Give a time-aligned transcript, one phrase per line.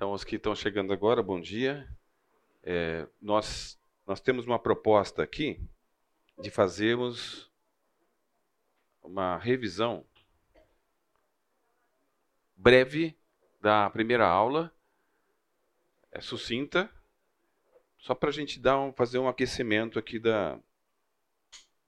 [0.00, 1.86] Então, os que estão chegando agora, bom dia.
[2.62, 5.60] É, nós, nós temos uma proposta aqui
[6.40, 7.52] de fazermos
[9.02, 10.02] uma revisão
[12.56, 13.14] breve
[13.60, 14.74] da primeira aula,
[16.10, 16.90] é sucinta,
[17.98, 20.58] só para a gente dar um, fazer um aquecimento aqui da,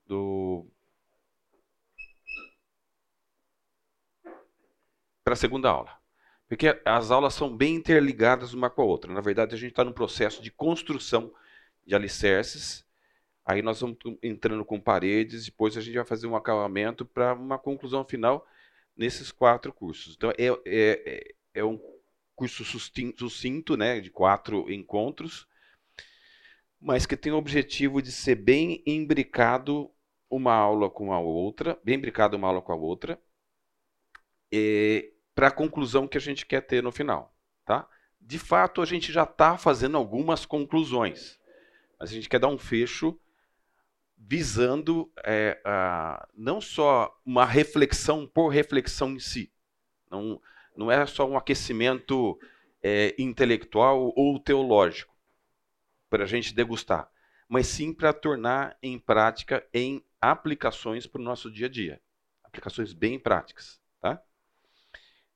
[0.05, 0.67] do
[5.25, 6.02] para a segunda aula.
[6.53, 9.11] Porque as aulas são bem interligadas uma com a outra.
[9.11, 11.33] Na verdade, a gente está num processo de construção
[11.87, 12.85] de alicerces.
[13.43, 17.59] Aí nós vamos entrando com paredes, depois a gente vai fazer um acabamento para uma
[17.59, 18.47] conclusão final
[18.95, 20.15] nesses quatro cursos.
[20.15, 21.81] Então, é, é, é um
[22.37, 25.49] curso sucinto, né, de quatro encontros,
[26.79, 29.91] mas que tem o objetivo de ser bem imbricado
[30.29, 33.19] uma aula com a outra, bem imbricado uma aula com a outra,
[35.35, 37.35] para a conclusão que a gente quer ter no final.
[37.65, 37.89] Tá?
[38.21, 41.39] De fato, a gente já está fazendo algumas conclusões,
[41.99, 43.19] mas a gente quer dar um fecho
[44.17, 49.53] visando é, a, não só uma reflexão por reflexão em si.
[50.11, 50.41] Não,
[50.77, 52.39] não é só um aquecimento
[52.83, 55.13] é, intelectual ou teológico
[56.09, 57.11] para a gente degustar,
[57.49, 62.01] mas sim para tornar em prática em aplicações para o nosso dia a dia.
[62.45, 63.82] Aplicações bem práticas.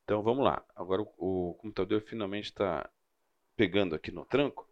[0.07, 0.65] Então vamos lá.
[0.77, 2.89] Agora o, o computador finalmente está
[3.57, 4.69] pegando aqui no tranco.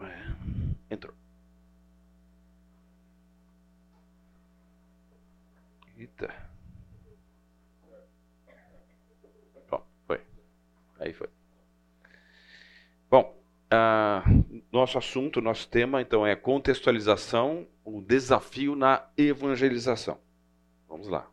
[0.00, 1.14] É, entrou.
[5.98, 6.54] Eita.
[11.04, 11.28] Aí foi.
[13.10, 13.36] Bom,
[13.72, 20.18] uh, nosso assunto, nosso tema, então, é contextualização, o desafio na evangelização.
[20.88, 21.28] Vamos lá.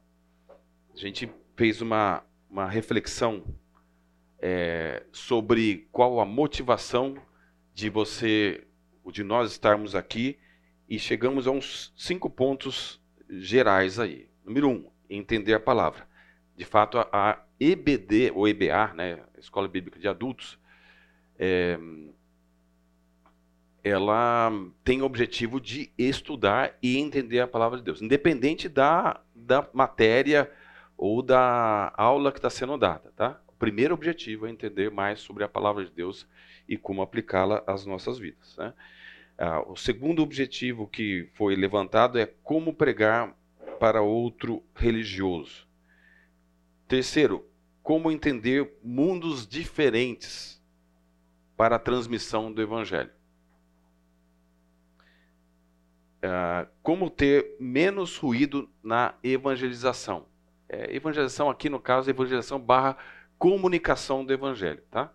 [0.93, 3.43] A gente fez uma, uma reflexão
[4.39, 7.15] é, sobre qual a motivação
[7.73, 8.65] de você,
[9.11, 10.37] de nós estarmos aqui,
[10.89, 14.29] e chegamos a uns cinco pontos gerais aí.
[14.43, 16.07] Número um, entender a palavra.
[16.57, 20.59] De fato, a, EBD, ou EBA, né, Escola Bíblica de Adultos,
[21.37, 21.77] é,
[23.83, 24.51] ela
[24.83, 30.51] tem o objetivo de estudar e entender a palavra de Deus, independente da, da matéria
[30.97, 33.11] ou da aula que está sendo dada.
[33.15, 33.41] Tá?
[33.47, 36.27] O primeiro objetivo é entender mais sobre a palavra de Deus
[36.67, 38.55] e como aplicá-la às nossas vidas.
[38.57, 38.73] Né?
[39.37, 43.35] Ah, o segundo objetivo que foi levantado é como pregar
[43.79, 45.67] para outro religioso.
[46.87, 47.43] Terceiro,
[47.81, 50.61] como entender mundos diferentes
[51.57, 53.09] para a transmissão do Evangelho.
[56.23, 60.27] Uh, como ter menos ruído na evangelização.
[60.69, 62.97] É, evangelização aqui, no caso, é evangelização barra
[63.37, 64.83] comunicação do Evangelho.
[64.91, 65.11] Tá?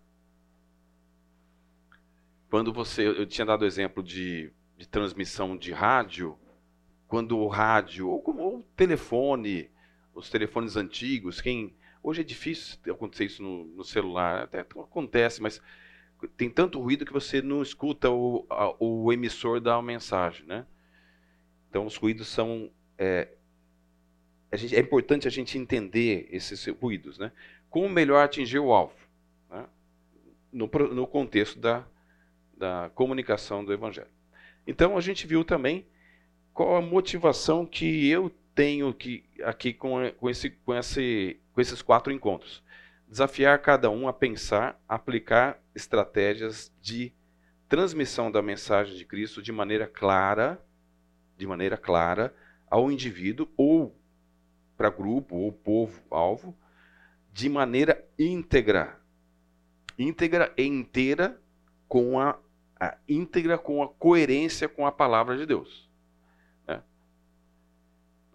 [2.51, 3.07] Quando você.
[3.07, 6.37] Eu tinha dado exemplo de, de transmissão de rádio,
[7.07, 9.71] quando o rádio, ou, ou o telefone,
[10.13, 15.61] os telefones antigos, quem Hoje é difícil acontecer isso no, no celular, até acontece, mas
[16.37, 20.65] tem tanto ruído que você não escuta o, a, o emissor uma mensagem, né?
[21.69, 23.29] Então os ruídos são é,
[24.57, 27.33] gente, é importante a gente entender esses ruídos, né?
[27.69, 28.97] Como melhor atingir o alvo,
[29.51, 29.67] né?
[30.53, 31.85] no, no contexto da,
[32.57, 34.11] da comunicação do evangelho.
[34.67, 35.87] Então a gente viu também
[36.53, 41.83] qual a motivação que eu tenho que, aqui com, com, esse, com, esse, com esses
[41.83, 42.65] quatro encontros.
[43.07, 47.13] Desafiar cada um a pensar, aplicar estratégias de
[47.69, 50.61] transmissão da mensagem de Cristo de maneira clara,
[51.37, 52.35] de maneira clara
[52.71, 53.95] ao indivíduo ou
[54.77, 56.57] para grupo ou povo alvo,
[57.33, 59.01] de maneira íntegra,
[59.99, 61.41] íntegra e inteira
[61.89, 62.39] com a,
[62.79, 65.87] a íntegra com a coerência com a palavra de Deus.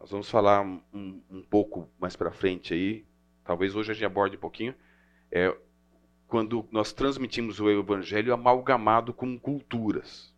[0.01, 3.05] Nós vamos falar um, um pouco mais para frente aí,
[3.43, 4.73] talvez hoje a gente aborde um pouquinho,
[5.31, 5.55] é
[6.27, 10.30] quando nós transmitimos o evangelho amalgamado com culturas.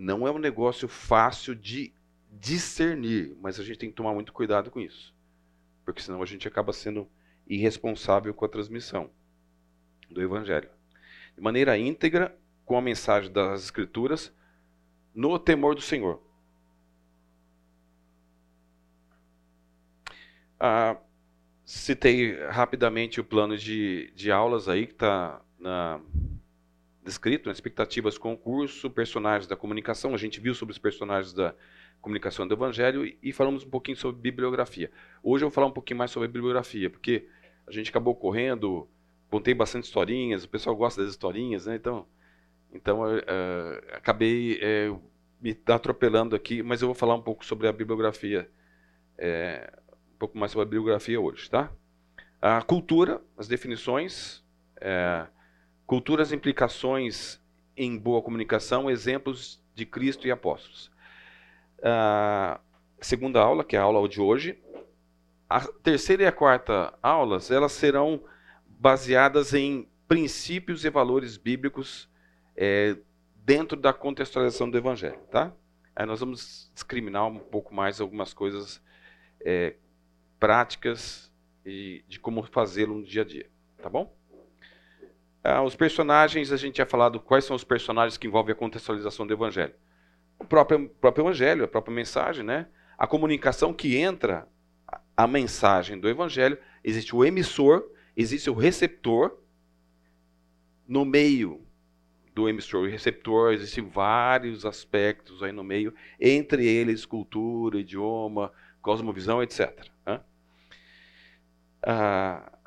[0.00, 1.92] Não é um negócio fácil de
[2.30, 5.12] discernir, mas a gente tem que tomar muito cuidado com isso,
[5.84, 7.10] porque senão a gente acaba sendo
[7.48, 9.10] irresponsável com a transmissão
[10.08, 10.70] do evangelho.
[11.34, 12.32] De maneira íntegra,
[12.64, 14.32] com a mensagem das escrituras,
[15.12, 16.22] no temor do Senhor.
[20.60, 20.96] Ah,
[21.64, 25.42] citei rapidamente o plano de, de aulas aí que está
[27.02, 27.52] descrito, né?
[27.52, 30.14] expectativas concurso, personagens da comunicação.
[30.14, 31.54] A gente viu sobre os personagens da
[32.00, 34.90] comunicação do Evangelho e, e falamos um pouquinho sobre bibliografia.
[35.22, 37.26] Hoje eu vou falar um pouquinho mais sobre bibliografia, porque
[37.66, 38.88] a gente acabou correndo,
[39.30, 41.76] contei bastante historinhas, o pessoal gosta das historinhas, né?
[41.76, 42.06] Então,
[42.72, 44.60] então uh, acabei
[44.90, 45.00] uh,
[45.40, 48.48] me atropelando aqui, mas eu vou falar um pouco sobre a bibliografia
[49.18, 49.78] uh,
[50.14, 51.70] um pouco mais sobre a bibliografia hoje, tá?
[52.40, 54.44] A cultura, as definições,
[54.80, 55.26] é,
[55.88, 57.40] cultura, as implicações
[57.74, 60.90] em boa comunicação, exemplos de Cristo e apóstolos.
[61.82, 62.60] A
[63.00, 64.62] segunda aula, que é a aula de hoje,
[65.48, 68.22] a terceira e a quarta aulas, elas serão
[68.66, 72.06] baseadas em princípios e valores bíblicos
[72.54, 72.94] é,
[73.36, 75.54] dentro da contextualização do Evangelho, tá?
[75.96, 78.82] Aí nós vamos discriminar um pouco mais algumas coisas
[79.40, 79.74] é,
[80.38, 81.32] práticas
[81.64, 83.48] e de como fazê-lo no dia a dia,
[83.80, 84.17] tá bom?
[85.50, 89.26] Ah, os personagens, a gente tinha falado quais são os personagens que envolvem a contextualização
[89.26, 89.74] do evangelho.
[90.38, 92.68] O próprio, próprio evangelho, a própria mensagem, né?
[92.98, 94.46] A comunicação que entra
[95.16, 99.38] a mensagem do evangelho, existe o emissor, existe o receptor.
[100.86, 101.66] No meio
[102.34, 108.52] do emissor e receptor existem vários aspectos aí no meio, entre eles cultura, idioma,
[108.82, 109.88] cosmovisão, etc.
[110.04, 110.20] Né?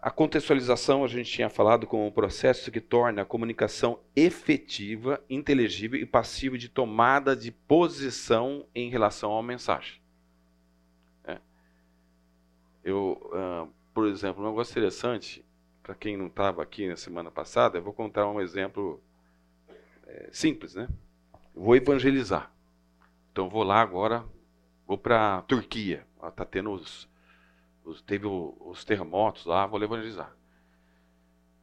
[0.02, 6.00] A, contextualização a gente tinha falado como um processo que torna a comunicação efetiva, inteligível
[6.00, 10.02] e passiva de tomada de posição em relação à mensagem.
[11.24, 11.38] É.
[12.84, 15.46] Eu, uh, por exemplo, um negócio interessante,
[15.84, 19.00] para quem não estava aqui na semana passada, eu vou contar um exemplo
[20.08, 20.88] é, simples, né?
[21.54, 22.52] vou evangelizar.
[23.32, 24.26] Então vou lá agora,
[24.88, 26.06] vou para a Turquia.
[26.24, 27.08] Está tendo os
[28.00, 30.36] teve o, os terremotos lá, vou evangelizar.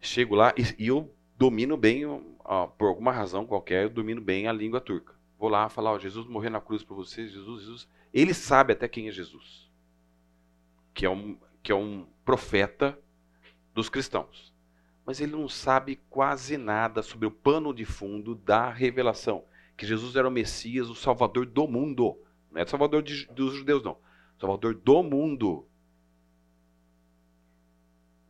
[0.01, 2.05] Chego lá e, e eu domino bem,
[2.45, 5.15] ó, por alguma razão qualquer, eu domino bem a língua turca.
[5.39, 7.89] Vou lá falar, ó, Jesus morreu na cruz por vocês, Jesus, Jesus.
[8.13, 9.71] Ele sabe até quem é Jesus,
[10.93, 12.99] que é um, que é um profeta
[13.73, 14.53] dos cristãos.
[15.07, 19.45] Mas ele não sabe quase nada sobre o pano de fundo da revelação,
[19.77, 22.19] que Jesus era o Messias, o Salvador do mundo.
[22.51, 23.97] Não é o Salvador de, dos judeus, não.
[24.39, 25.67] Salvador do mundo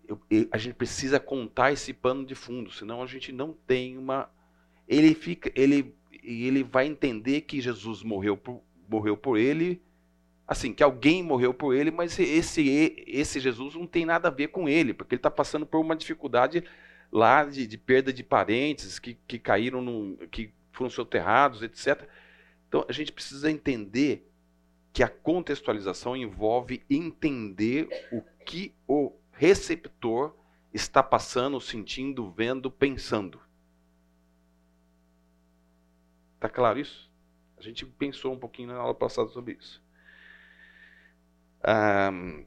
[0.09, 3.99] eu, eu, a gente precisa contar esse pano de fundo, senão a gente não tem
[3.99, 4.31] uma.
[4.89, 9.83] Ele fica, ele, ele vai entender que Jesus morreu por, morreu por ele,
[10.47, 14.49] assim, que alguém morreu por ele, mas esse, esse Jesus não tem nada a ver
[14.49, 16.65] com ele, porque ele está passando por uma dificuldade
[17.13, 22.09] lá de, de, perda de parentes que, que caíram, no, que foram soterrados, etc.
[22.67, 24.27] Então a gente precisa entender
[24.91, 30.35] que a contextualização envolve entender o que o receptor
[30.75, 33.41] está passando, sentindo, vendo, pensando.
[36.35, 37.09] Está claro isso?
[37.57, 39.83] A gente pensou um pouquinho na aula passada sobre isso.
[42.13, 42.45] Um,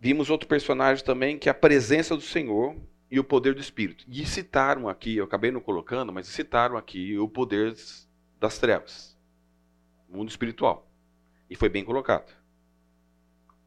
[0.00, 2.76] vimos outro personagem também, que é a presença do Senhor
[3.08, 4.04] e o poder do Espírito.
[4.08, 7.76] E citaram aqui, eu acabei não colocando, mas citaram aqui o poder
[8.40, 9.16] das trevas,
[10.08, 10.88] mundo espiritual.
[11.48, 12.39] E foi bem colocado.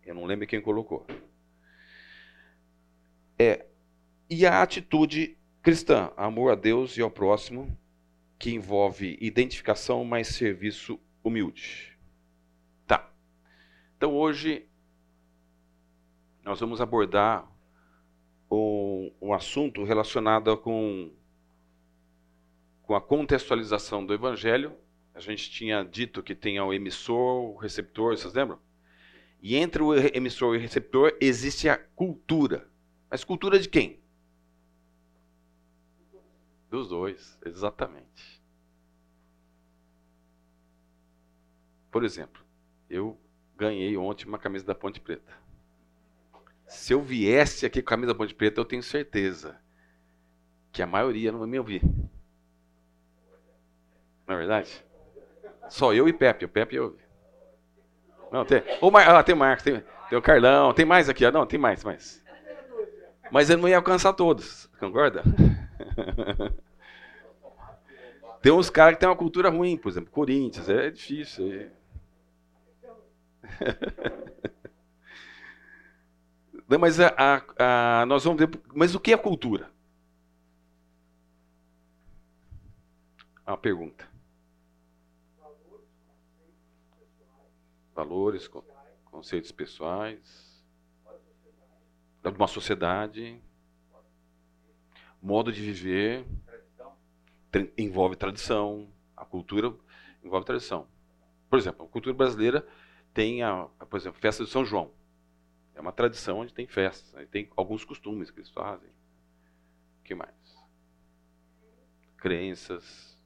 [0.05, 1.05] Eu não lembro quem colocou.
[3.39, 3.65] É,
[4.29, 7.77] e a atitude cristã, amor a Deus e ao próximo,
[8.37, 11.97] que envolve identificação mais serviço humilde.
[12.85, 13.09] Tá.
[13.95, 14.67] Então hoje
[16.43, 17.49] nós vamos abordar
[18.51, 21.11] um, um assunto relacionado com,
[22.83, 24.75] com a contextualização do evangelho.
[25.15, 28.59] A gente tinha dito que tem o emissor, o receptor, vocês lembram?
[29.43, 32.65] E entre o emissor e o receptor existe a cultura.
[33.09, 33.99] Mas cultura de quem?
[36.69, 38.41] Dos dois, exatamente.
[41.91, 42.41] Por exemplo,
[42.89, 43.19] eu
[43.57, 45.37] ganhei ontem uma camisa da Ponte Preta.
[46.65, 49.59] Se eu viesse aqui com a camisa da Ponte Preta, eu tenho certeza
[50.71, 51.83] que a maioria não vai me ouvir.
[54.25, 54.85] Não é verdade?
[55.69, 56.45] Só eu e Pepe.
[56.45, 57.02] O Pepe ouve.
[58.33, 58.63] Não, tem.
[58.81, 59.07] O Mar...
[59.07, 61.29] ah, tem o Marcos, tem, tem o Carlão, tem mais aqui.
[61.29, 62.25] Não, tem mais, mais.
[63.31, 65.21] Mas ele não ia alcançar todos, concorda?
[68.41, 71.69] tem uns caras que têm uma cultura ruim, por exemplo, Corinthians, é difícil.
[76.67, 78.49] Não, mas a, a, a, nós vamos ver.
[78.73, 79.69] Mas o que é cultura?
[83.45, 84.12] Uma pergunta.
[87.93, 88.49] Valores,
[89.05, 90.63] conceitos pessoais.
[92.21, 93.41] de uma sociedade,
[95.21, 96.25] modo de viver,
[97.77, 99.73] envolve tradição, a cultura
[100.23, 100.87] envolve tradição.
[101.49, 102.67] Por exemplo, a cultura brasileira
[103.13, 104.91] tem a, por exemplo, festa de São João.
[105.75, 108.89] É uma tradição onde tem festas, tem alguns costumes que eles fazem.
[109.99, 110.33] O que mais?
[112.17, 113.17] Crenças.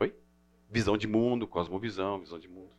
[0.00, 0.14] Oi?
[0.70, 2.70] Visão de mundo, cosmovisão, visão de mundo.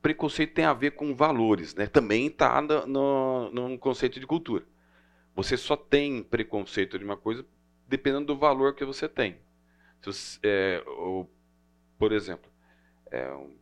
[0.00, 1.86] Preconceito tem a ver com valores, né?
[1.86, 4.64] Também está no, no, no conceito de cultura.
[5.34, 7.44] Você só tem preconceito de uma coisa
[7.86, 9.38] dependendo do valor que você tem.
[10.02, 11.30] Você, é, ou,
[11.98, 12.50] por exemplo,
[13.10, 13.56] é um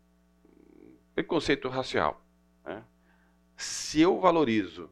[1.14, 2.23] preconceito racial.
[2.64, 2.85] Né?
[3.57, 4.90] Se eu valorizo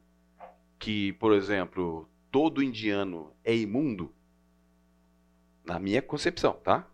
[0.78, 4.12] que, por exemplo, todo indiano é imundo,
[5.66, 6.88] na minha concepção, tá?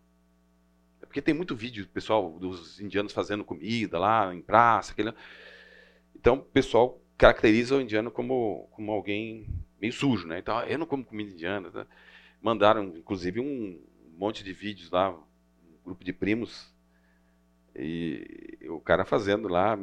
[1.01, 5.13] É porque tem muito vídeo pessoal dos indianos fazendo comida lá em praça, aquele...
[6.17, 9.47] então o pessoal caracteriza o indiano como, como alguém
[9.81, 10.39] meio sujo, né?
[10.39, 11.71] Então, eu não como comida indiana.
[11.71, 11.87] Tá?
[12.41, 13.81] Mandaram, inclusive, um
[14.17, 16.73] monte de vídeos lá, um grupo de primos,
[17.75, 19.79] e o cara fazendo lá,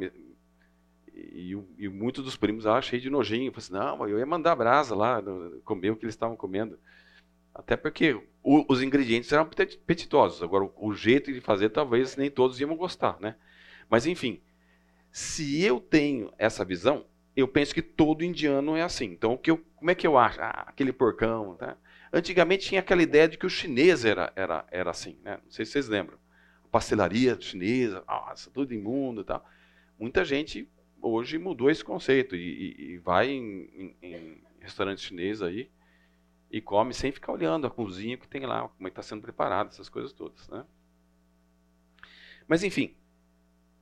[1.14, 3.52] e, e, muitos dos primos lá cheios de nojinho.
[3.52, 5.22] Falei assim, não, eu ia mandar brasa lá,
[5.64, 6.78] comer o que eles estavam comendo.
[7.60, 10.42] Até porque o, os ingredientes eram apetitosos.
[10.42, 13.36] Agora, o, jeito de fazer, talvez nem todos iam gostar, né?
[13.88, 14.40] Mas, enfim,
[15.12, 17.04] se eu tenho essa visão,
[17.36, 19.06] eu penso que todo indiano é assim.
[19.06, 20.40] Então, o que eu, como é que eu acho?
[20.40, 21.54] Ah, aquele porcão.
[21.56, 21.76] Tá?
[22.12, 25.18] Antigamente tinha aquela ideia de que o chinês era, era, era assim.
[25.22, 25.38] Né?
[25.44, 26.18] Não sei se vocês lembram.
[26.70, 29.44] Pastelaria chinesa, nossa, tudo imundo e tal.
[29.98, 30.68] Muita gente
[31.02, 35.68] hoje mudou esse conceito e, e, e vai em, em, em restaurante chinês aí
[36.50, 39.68] e come sem ficar olhando a cozinha que tem lá, como é está sendo preparado,
[39.68, 40.48] essas coisas todas.
[40.48, 40.64] Né?
[42.48, 42.94] Mas, enfim,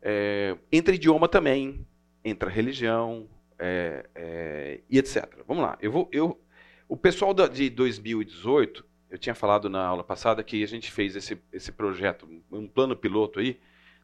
[0.03, 1.87] é, entre idioma também,
[2.23, 5.43] entra religião, é, é, e etc.
[5.47, 5.79] Vamos lá.
[5.81, 6.41] Eu vou, eu,
[6.89, 11.17] o pessoal da, de 2018, eu tinha falado na aula passada que a gente fez
[11.17, 13.59] esse, esse projeto, um plano piloto aí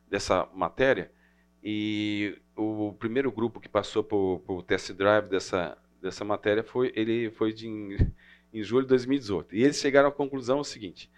[0.09, 1.13] dessa matéria,
[1.63, 7.31] e o primeiro grupo que passou por, por test drive dessa, dessa matéria foi ele
[7.31, 7.97] foi de,
[8.55, 9.55] em, julho de 2018.
[9.55, 11.11] E eles chegaram à conclusão seguinte: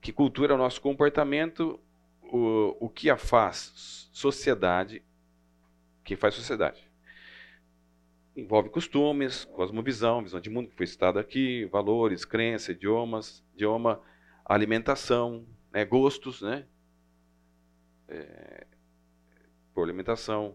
[0.00, 1.80] que cultura é o nosso comportamento,
[2.22, 5.02] o, o que a faz sociedade,
[6.04, 6.88] que faz sociedade
[8.38, 14.00] envolve costumes, cosmovisão, visão de mundo que foi citado aqui, valores, crenças, idiomas, idioma,
[14.44, 16.64] alimentação, né, gostos, né?
[18.06, 18.66] É,
[19.74, 20.54] por alimentação.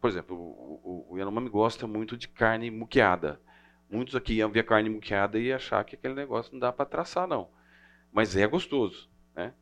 [0.00, 3.40] Por exemplo, o, o, o Yanomami gosta muito de carne muqueada.
[3.88, 7.26] Muitos aqui iam ver carne muqueada e achar que aquele negócio não dá para traçar,
[7.26, 7.48] não.
[8.12, 9.54] Mas é gostoso, né?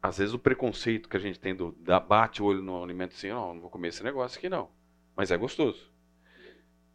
[0.00, 3.14] Às vezes o preconceito que a gente tem do da, bate o olho no alimento
[3.14, 4.70] assim, não, não vou comer esse negócio aqui não.
[5.16, 5.90] Mas é gostoso.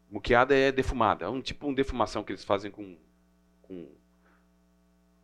[0.09, 1.25] Muqueada é defumada.
[1.25, 2.97] É um tipo de defumação que eles fazem com,
[3.61, 3.95] com,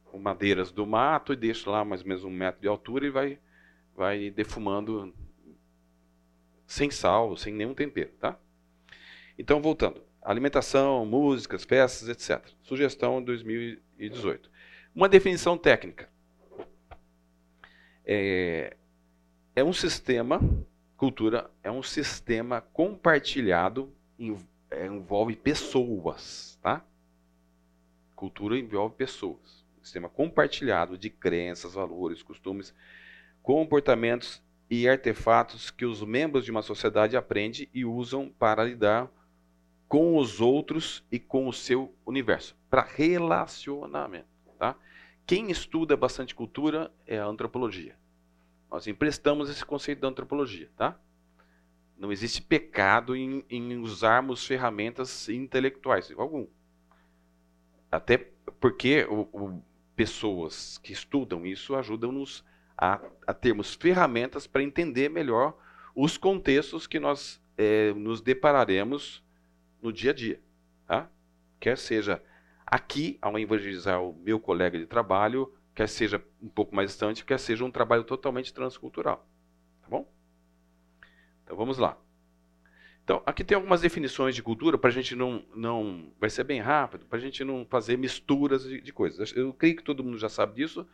[0.06, 3.10] com, madeiras do mato e deixam lá mais ou menos um metro de altura e
[3.10, 3.40] vai,
[3.96, 5.14] vai defumando
[6.66, 8.38] sem sal, sem nenhum tempero, tá?
[9.38, 10.07] Então, voltando.
[10.28, 12.46] Alimentação, músicas, festas, etc.
[12.62, 14.52] Sugestão 2018.
[14.94, 16.10] Uma definição técnica.
[18.06, 18.76] É,
[19.56, 20.42] é um sistema,
[20.98, 23.90] cultura, é um sistema compartilhado
[24.70, 26.86] é, envolve pessoas, tá?
[28.14, 29.66] Cultura envolve pessoas.
[29.82, 32.74] Sistema compartilhado de crenças, valores, costumes,
[33.42, 39.10] comportamentos e artefatos que os membros de uma sociedade aprendem e usam para lidar
[39.88, 44.28] com os outros e com o seu universo, para relacionamento,
[44.58, 44.76] tá?
[45.26, 47.96] Quem estuda bastante cultura é a antropologia.
[48.70, 51.00] Nós emprestamos esse conceito da antropologia, tá?
[51.98, 56.48] Não existe pecado em, em usarmos ferramentas intelectuais, algum.
[57.92, 58.18] Até
[58.60, 59.64] porque o, o,
[59.96, 62.44] pessoas que estudam isso ajudam-nos
[62.78, 65.58] a, a, termos ferramentas para entender melhor
[65.96, 69.24] os contextos que nós é, nos depararemos
[69.82, 70.42] no dia a dia.
[70.86, 71.10] Tá?
[71.60, 72.22] Quer seja
[72.66, 77.40] aqui, ao evangelizar o meu colega de trabalho, quer seja um pouco mais distante, quer
[77.40, 79.28] seja um trabalho totalmente transcultural.
[79.82, 80.12] Tá bom?
[81.44, 81.98] Então vamos lá.
[83.08, 86.12] Então, aqui tem algumas definições de cultura para a gente não, não.
[86.20, 89.32] Vai ser bem rápido, para a gente não fazer misturas de, de, coisas.
[89.34, 90.86] Eu creio que todo mundo já sabe disso,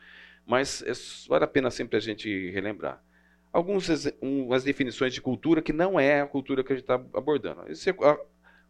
[0.46, 0.92] mas é,
[1.28, 3.04] vale a pena sempre a gente relembrar.
[3.52, 7.72] Algumas definições de cultura que não é a cultura que a gente está abordando.
[7.72, 7.96] Isso é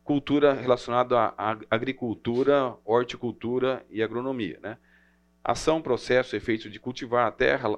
[0.04, 4.60] cultura relacionada à agricultura, horticultura e agronomia.
[4.62, 4.78] Né?
[5.44, 7.70] Ação, processo, efeito de cultivar a terra,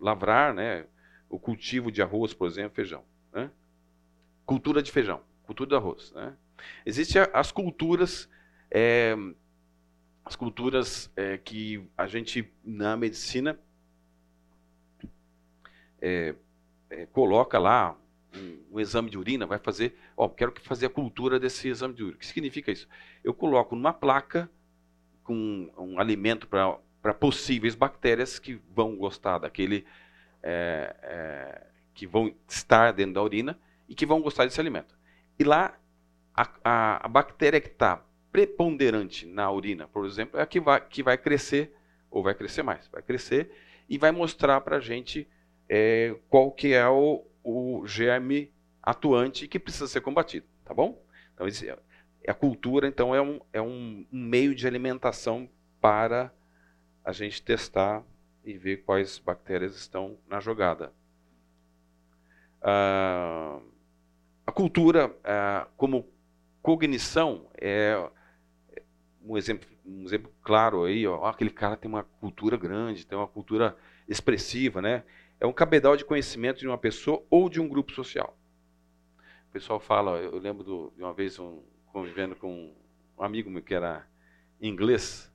[0.00, 0.86] lavrar, né?
[1.28, 3.04] o cultivo de arroz, por exemplo, feijão.
[3.32, 3.50] Né?
[4.46, 6.12] Cultura de feijão, cultura do arroz.
[6.12, 6.34] Né?
[6.86, 8.28] Existem as culturas,
[8.70, 9.16] é,
[10.24, 13.58] as culturas é, que a gente na medicina
[16.00, 16.34] é,
[16.88, 17.96] é coloca lá
[18.34, 22.02] um, um, exame de urina, vai fazer, ó, quero fazer a cultura desse exame de
[22.02, 22.16] urina.
[22.16, 22.88] O que significa isso?
[23.22, 24.50] Eu coloco numa placa
[25.22, 29.86] com um alimento para possíveis bactérias que vão gostar daquele,
[30.42, 33.58] é, é, que vão estar dentro da urina
[33.88, 34.94] e que vão gostar desse alimento.
[35.38, 35.78] E lá,
[36.34, 40.80] a, a, a bactéria que está preponderante na urina, por exemplo, é a que vai,
[40.80, 41.74] que vai crescer,
[42.10, 43.50] ou vai crescer mais, vai crescer
[43.88, 45.28] e vai mostrar para a gente
[45.68, 51.02] é, qual que é o, o germe atuante que precisa ser combatido, tá bom?
[51.34, 51.46] Então,
[52.26, 55.48] a cultura, então, é um, é um meio de alimentação
[55.80, 56.32] para
[57.04, 58.04] a gente testar
[58.44, 60.92] e ver quais bactérias estão na jogada.
[62.60, 63.58] Ah,
[64.46, 66.06] a cultura, ah, como
[66.62, 67.96] cognição, é
[69.24, 71.06] um exemplo, um exemplo claro aí.
[71.06, 73.76] Ó, aquele cara tem uma cultura grande, tem uma cultura
[74.08, 75.04] expressiva, né?
[75.40, 78.38] É um cabedal de conhecimento de uma pessoa ou de um grupo social.
[79.48, 82.76] O pessoal fala, eu lembro do, de uma vez um, convivendo com
[83.18, 84.06] um amigo meu que era
[84.60, 85.32] inglês,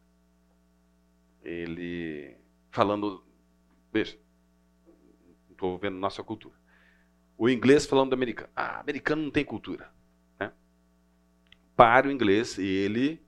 [1.44, 2.38] ele
[2.70, 3.26] falando,
[3.92, 4.18] veja,
[5.50, 6.56] estou vendo nossa cultura.
[7.38, 8.50] O inglês falando do americano.
[8.56, 9.92] Ah, americano não tem cultura.
[10.40, 10.52] Né?
[11.76, 13.22] Para o inglês, ele,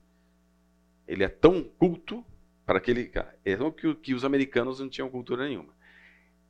[1.06, 2.24] ele é tão culto
[2.64, 3.38] para aquele cara.
[3.44, 5.76] É que, que os americanos não tinham cultura nenhuma.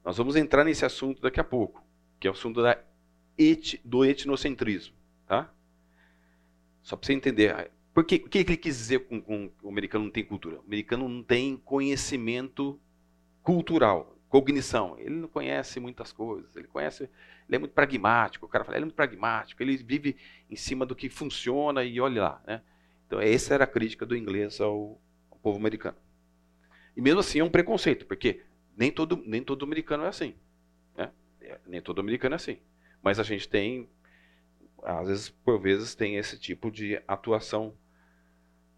[0.08, 1.84] Nós vamos entrar nesse assunto daqui a pouco,
[2.18, 2.82] que é o assunto da
[3.36, 4.96] et, do etnocentrismo.
[5.26, 5.52] Tá?
[6.80, 7.70] Só para você entender.
[7.92, 10.60] Por que, o que ele quis dizer com, com o americano não tem cultura?
[10.60, 12.80] O americano não tem conhecimento
[13.42, 14.98] cultural, cognição.
[14.98, 16.56] Ele não conhece muitas coisas.
[16.56, 17.02] Ele conhece,
[17.46, 18.46] ele é muito pragmático.
[18.46, 19.62] O cara fala, ele é muito pragmático.
[19.62, 20.16] Ele vive
[20.48, 22.62] em cima do que funciona e olha lá, né?
[23.06, 24.98] Então essa era a crítica do inglês ao,
[25.30, 25.98] ao povo americano.
[26.96, 28.40] E mesmo assim é um preconceito, porque
[28.78, 30.36] nem todo, nem todo americano é assim.
[30.96, 31.10] Né?
[31.40, 32.58] É, nem todo americano é assim.
[33.02, 33.88] Mas a gente tem,
[34.84, 37.74] às vezes, por vezes, tem esse tipo de atuação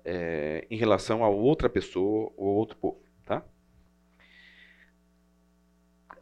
[0.03, 3.03] é, em relação a outra pessoa ou outro povo.
[3.27, 3.45] Tá?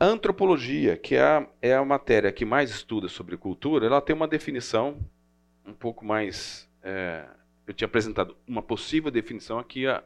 [0.00, 4.14] A antropologia, que é a, é a matéria que mais estuda sobre cultura, ela tem
[4.14, 4.98] uma definição
[5.64, 6.68] um pouco mais.
[6.82, 7.28] É,
[7.64, 9.86] eu tinha apresentado uma possível definição aqui.
[9.86, 10.02] A,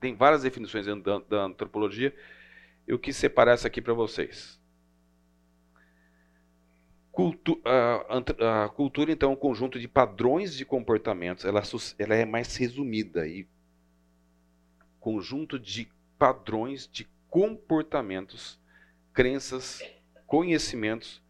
[0.00, 2.14] tem várias definições da, da antropologia
[2.86, 4.60] eu quis separar essa aqui para vocês.
[7.10, 11.44] Cultu a, a, cultura, então, é um conjunto de padrões de comportamentos.
[11.44, 11.62] Ela,
[11.98, 13.26] ela é mais resumida.
[13.26, 13.46] E
[14.98, 18.58] conjunto de padrões de comportamentos,
[19.12, 19.82] crenças,
[20.26, 21.22] conhecimentos,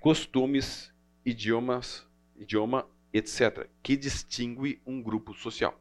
[0.00, 0.92] costumes,
[1.24, 2.06] idiomas,
[2.36, 5.78] idioma, etc., que distingue um grupo social.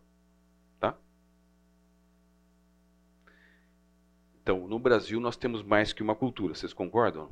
[4.48, 7.30] Então, no Brasil nós temos mais que uma cultura, vocês concordam?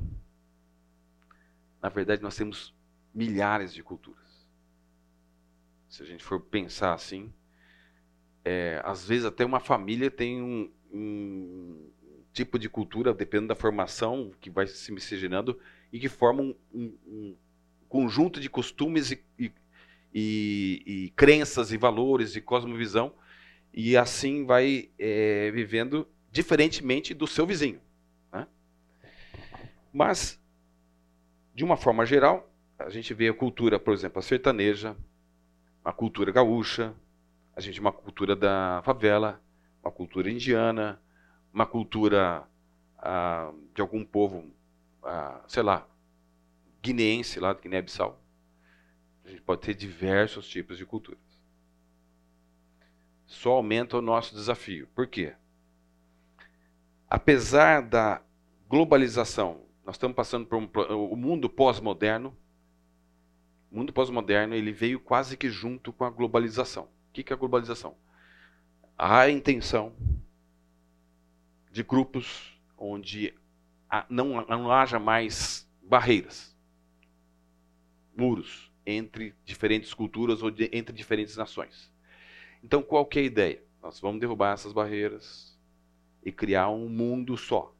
[1.80, 2.74] Na verdade, nós temos
[3.14, 4.46] milhares de culturas.
[5.88, 7.32] Se a gente for pensar assim,
[8.44, 11.90] é, às vezes até uma família tem um, um,
[12.34, 15.58] tipo de cultura, dependendo da formação que vai se miscigenando,
[15.90, 17.34] e que forma um, um
[17.88, 19.52] conjunto de costumes e, e,
[20.12, 23.14] e, e, crenças e valores e cosmovisão,
[23.72, 27.80] e assim vai é, vivendo diferentemente do seu vizinho.
[28.30, 28.46] Né?
[29.90, 30.38] Mas,
[31.54, 34.94] de uma forma geral, a gente vê a cultura, por exemplo, a sertaneja,
[35.82, 36.94] a cultura gaúcha,
[37.54, 39.42] a gente uma cultura da favela,
[39.82, 41.00] uma cultura indiana,
[41.54, 42.46] uma cultura
[42.98, 44.44] ah, de algum povo,
[45.02, 45.88] ah, sei lá,
[46.82, 48.20] guineense lá do Guiné-Bissau.
[49.24, 51.18] A gente pode ter diversos tipos de culturas.
[53.24, 54.86] Só aumenta o nosso desafio.
[54.94, 55.34] Por quê?
[57.08, 58.22] Apesar da
[58.68, 60.68] globalização, nós estamos passando por um,
[61.12, 62.36] o mundo pós-moderno.
[63.70, 66.88] O mundo pós-moderno ele veio quase que junto com a globalização.
[67.08, 67.96] O que é a globalização?
[68.98, 69.94] A intenção
[71.70, 73.34] de grupos onde
[74.08, 76.56] não, não haja mais barreiras,
[78.16, 81.92] muros entre diferentes culturas ou de, entre diferentes nações.
[82.62, 83.62] Então, qual é a ideia?
[83.82, 85.55] Nós vamos derrubar essas barreiras,
[86.26, 87.72] e criar um mundo só.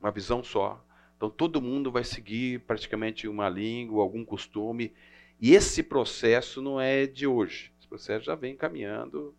[0.00, 0.82] Uma visão só.
[1.14, 4.94] Então todo mundo vai seguir praticamente uma língua, algum costume.
[5.38, 7.70] E esse processo não é de hoje.
[7.78, 9.34] Esse processo já vem caminhando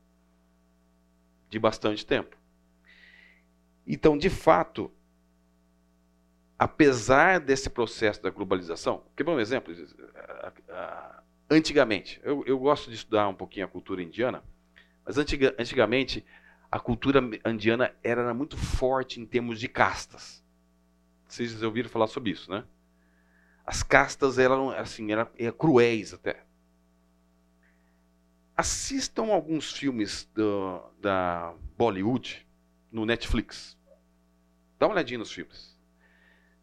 [1.50, 2.38] de bastante tempo.
[3.88, 4.92] Então, de fato,
[6.60, 9.74] apesar desse processo da globalização, quer ver um exemplo?
[11.50, 14.44] Antigamente, eu, eu gosto de estudar um pouquinho a cultura indiana,
[15.04, 16.24] mas antiga, antigamente
[16.72, 20.44] a cultura indiana era muito forte em termos de castas.
[21.28, 22.66] Vocês ouviram falar sobre isso, né?
[23.66, 26.44] As castas eram assim, eram, eram cruéis até.
[28.56, 32.46] Assistam alguns filmes do, da Bollywood
[32.92, 33.78] no Netflix.
[34.80, 35.78] Dá uma olhadinha nos filmes.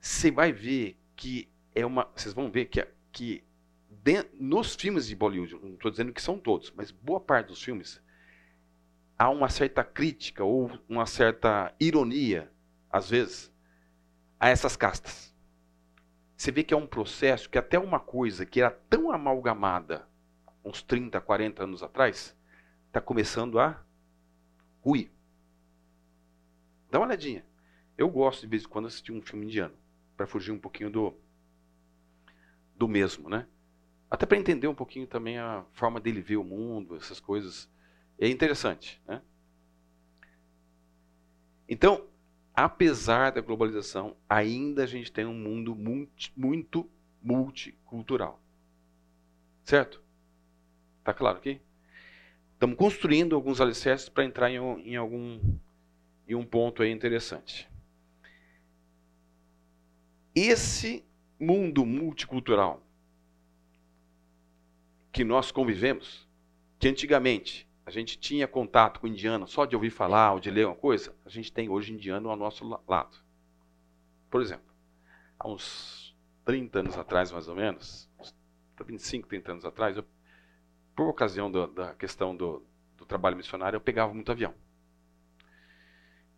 [0.00, 2.10] Você vai ver que é uma.
[2.14, 3.44] Vocês vão ver que, que
[3.90, 7.62] de, nos filmes de Bollywood, não estou dizendo que são todos, mas boa parte dos
[7.62, 8.00] filmes,
[9.18, 12.50] há uma certa crítica ou uma certa ironia,
[12.90, 13.53] às vezes,
[14.38, 15.35] a essas castas.
[16.37, 20.09] Você vê que é um processo que até uma coisa que era tão amalgamada
[20.64, 22.37] uns 30, 40 anos atrás,
[22.87, 23.85] está começando a
[24.81, 25.11] ruir.
[26.90, 27.44] Dá uma olhadinha.
[27.98, 29.74] Eu gosto de vez em quando assistir um filme indiano,
[30.16, 31.14] para fugir um pouquinho do
[32.77, 33.46] do mesmo, né?
[34.11, 37.70] Até para entender um pouquinho também a forma dele ver o mundo, essas coisas.
[38.18, 39.20] É interessante, né?
[41.68, 42.07] Então,
[42.55, 46.88] apesar da globalização, ainda a gente tem um mundo muito, muito
[47.22, 48.40] multicultural.
[49.64, 50.03] Certo?
[51.03, 51.61] Tá claro aqui?
[52.53, 55.40] Estamos construindo alguns alicerces para entrar em, em algum
[56.27, 57.68] em um ponto aí interessante.
[60.35, 61.05] Esse
[61.38, 62.83] mundo multicultural
[65.12, 66.27] que nós convivemos,
[66.79, 70.66] que antigamente a gente tinha contato com indiano só de ouvir falar ou de ler
[70.66, 73.16] uma coisa, a gente tem hoje indiano ao nosso lado.
[74.30, 74.72] Por exemplo,
[75.38, 78.10] há uns 30 anos atrás, mais ou menos,
[78.84, 80.04] 25, 30 anos atrás, eu
[80.94, 82.64] por ocasião do, da questão do,
[82.96, 84.54] do, trabalho missionário, eu pegava muito avião.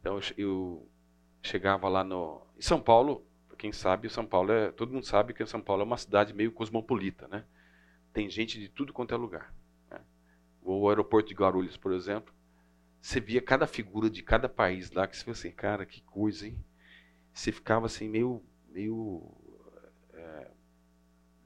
[0.00, 0.88] Então eu, eu
[1.42, 3.24] chegava lá no em São Paulo,
[3.59, 6.52] quem sabe, São Paulo é, todo mundo sabe que São Paulo é uma cidade meio
[6.52, 7.44] cosmopolita, né?
[8.12, 9.52] Tem gente de tudo quanto é lugar.
[10.68, 12.35] O aeroporto de Guarulhos, por exemplo,
[13.00, 16.48] você via cada figura de cada país lá que você falou assim, cara, que coisa,
[16.48, 16.59] hein?
[17.33, 19.22] Você ficava assim meio meio
[20.12, 20.50] é,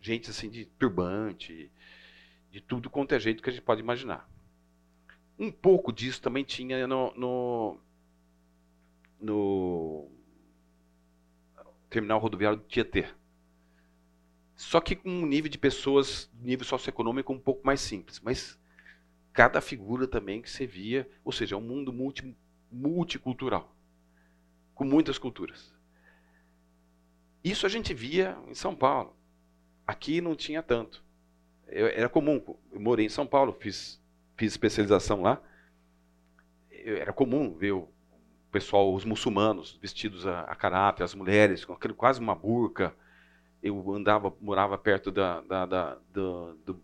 [0.00, 1.70] gente assim de turbante,
[2.50, 4.26] de tudo quanto é jeito que a gente pode imaginar.
[5.38, 7.78] Um pouco disso também tinha no, no,
[9.20, 10.10] no
[11.90, 13.06] terminal rodoviário do Tietê.
[14.56, 18.18] Só que com um nível de pessoas, nível socioeconômico um pouco mais simples.
[18.20, 18.59] Mas
[19.32, 22.36] cada figura também que você via, ou seja, é um mundo multi,
[22.70, 23.74] multicultural,
[24.74, 25.72] com muitas culturas.
[27.42, 29.16] Isso a gente via em São Paulo.
[29.86, 31.02] Aqui não tinha tanto
[31.70, 34.00] eu, era comum, eu morei em São Paulo, fiz,
[34.36, 35.40] fiz especialização lá.
[36.70, 37.88] Eu, era comum ver o
[38.50, 42.94] pessoal, os muçulmanos, vestidos a, a caráter, as mulheres, com aquele, quase uma burca.
[43.62, 46.82] Eu andava, morava perto da, da, da do, do,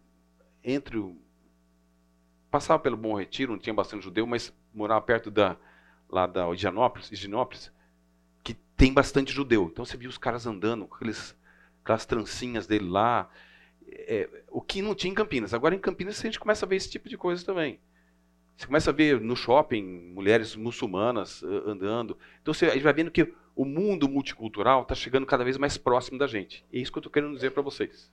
[0.62, 1.16] entre o,
[2.56, 5.58] passava pelo Bom Retiro, não tinha bastante judeu, mas morava perto da
[6.08, 7.70] lá da Higienópolis, Higienópolis
[8.42, 9.68] que tem bastante judeu.
[9.70, 11.36] Então você via os caras andando com aqueles,
[11.82, 13.28] aquelas trancinhas dele lá,
[13.86, 15.52] é, o que não tinha em Campinas.
[15.52, 17.78] Agora em Campinas a gente começa a ver esse tipo de coisa também.
[18.56, 19.82] Você começa a ver no shopping
[20.14, 22.16] mulheres muçulmanas uh, andando.
[22.40, 25.76] Então você, a gente vai vendo que o mundo multicultural está chegando cada vez mais
[25.76, 26.64] próximo da gente.
[26.72, 28.10] E é isso que eu estou querendo dizer para vocês.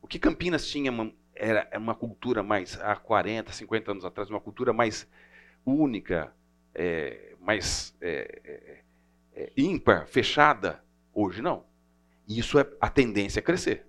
[0.00, 0.90] O que Campinas tinha
[1.36, 5.08] era uma cultura mais, há 40, 50 anos atrás, uma cultura mais
[5.64, 6.34] única,
[6.74, 10.82] é, mais é, é, é ímpar, fechada.
[11.12, 11.64] Hoje não.
[12.26, 13.86] E isso é a tendência a crescer.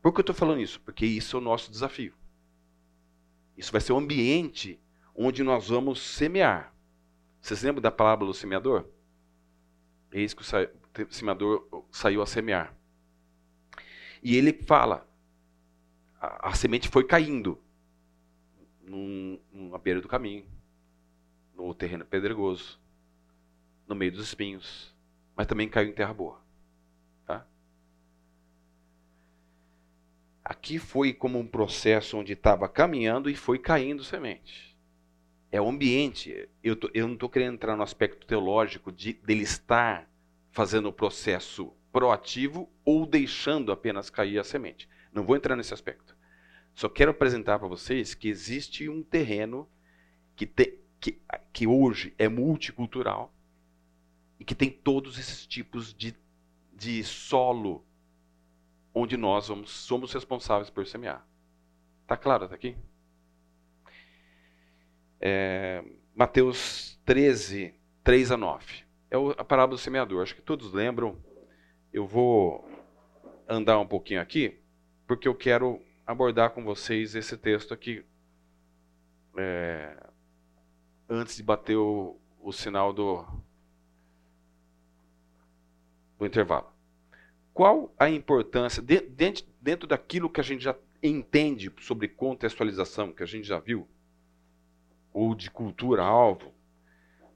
[0.00, 0.80] Por que eu estou falando isso?
[0.80, 2.14] Porque isso é o nosso desafio.
[3.56, 4.80] Isso vai ser o ambiente
[5.14, 6.74] onde nós vamos semear.
[7.40, 8.86] Vocês lembram da palavra do semeador?
[10.12, 12.74] Eis que o semeador saiu a semear.
[14.22, 15.06] E ele fala:
[16.42, 17.60] a, semente foi caindo
[18.82, 20.46] num, numa beira do caminho,
[21.54, 22.80] no terreno pedregoso,
[23.86, 24.94] no meio dos espinhos,
[25.36, 26.44] mas também caiu em terra boa.
[30.44, 34.76] Aqui foi como um processo onde estava caminhando e foi caindo semente.
[35.50, 36.48] É o ambiente.
[36.62, 40.06] Eu, tô, eu não estou querendo entrar no aspecto teológico de dele estar
[40.50, 44.86] fazendo o processo proativo ou deixando apenas cair a semente.
[45.14, 46.16] Não vou entrar nesse aspecto.
[46.74, 49.68] Só quero apresentar para vocês que existe um terreno
[50.34, 51.20] que, te, que,
[51.52, 53.32] que hoje é multicultural
[54.40, 56.16] e que tem todos esses tipos de,
[56.72, 57.84] de solo
[58.92, 61.24] onde nós vamos, somos responsáveis por semear.
[62.02, 62.76] Está claro até aqui?
[65.20, 67.72] É, Mateus 13,
[68.02, 68.84] 3 a 9.
[69.10, 70.22] É a parábola do semeador.
[70.22, 71.16] Acho que todos lembram.
[71.92, 72.68] Eu vou
[73.48, 74.60] andar um pouquinho aqui,
[75.06, 78.04] porque eu quero abordar com vocês esse texto aqui
[79.36, 79.96] é,
[81.08, 83.24] antes de bater o, o sinal do,
[86.18, 86.72] do intervalo.
[87.52, 93.22] Qual a importância, de, dentro, dentro daquilo que a gente já entende sobre contextualização, que
[93.22, 93.86] a gente já viu,
[95.12, 96.52] ou de cultura-alvo,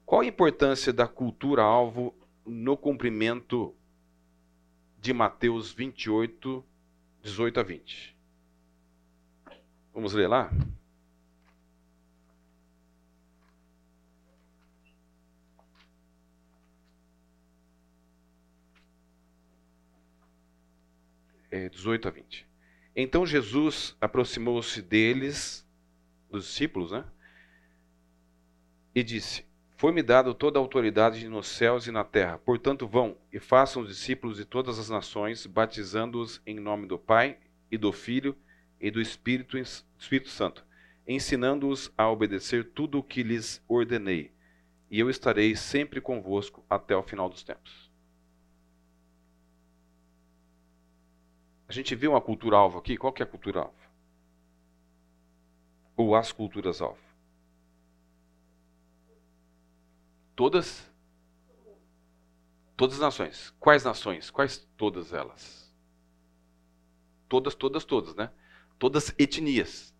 [0.05, 2.13] qual a importância da cultura-alvo
[2.45, 3.75] no cumprimento
[4.99, 6.65] de Mateus 28,
[7.23, 8.15] 18 a 20?
[9.93, 10.51] Vamos ler lá?
[21.51, 22.47] É, 18 a 20.
[22.95, 25.67] Então Jesus aproximou-se deles,
[26.29, 27.03] dos discípulos, né?
[28.93, 29.48] E disse:
[29.79, 32.37] Foi-me dado toda a autoridade nos céus e na terra.
[32.39, 37.37] Portanto, vão e façam os discípulos de todas as nações, batizando-os em nome do Pai
[37.71, 38.35] e do Filho
[38.77, 40.65] e do Espírito, Espírito Santo,
[41.07, 44.33] ensinando-os a obedecer tudo o que lhes ordenei.
[44.91, 47.89] E eu estarei sempre convosco até o final dos tempos.
[51.69, 52.97] A gente viu uma cultura alvo aqui.
[52.97, 53.89] Qual que é a cultura alvo?
[55.95, 57.09] Ou as culturas alvo?
[60.39, 60.89] Todas?
[62.77, 63.53] Todas as nações.
[63.59, 64.31] Quais nações?
[64.31, 65.69] Quais todas elas?
[67.27, 68.31] Todas, todas, todas, né?
[68.77, 69.93] Todas etnias.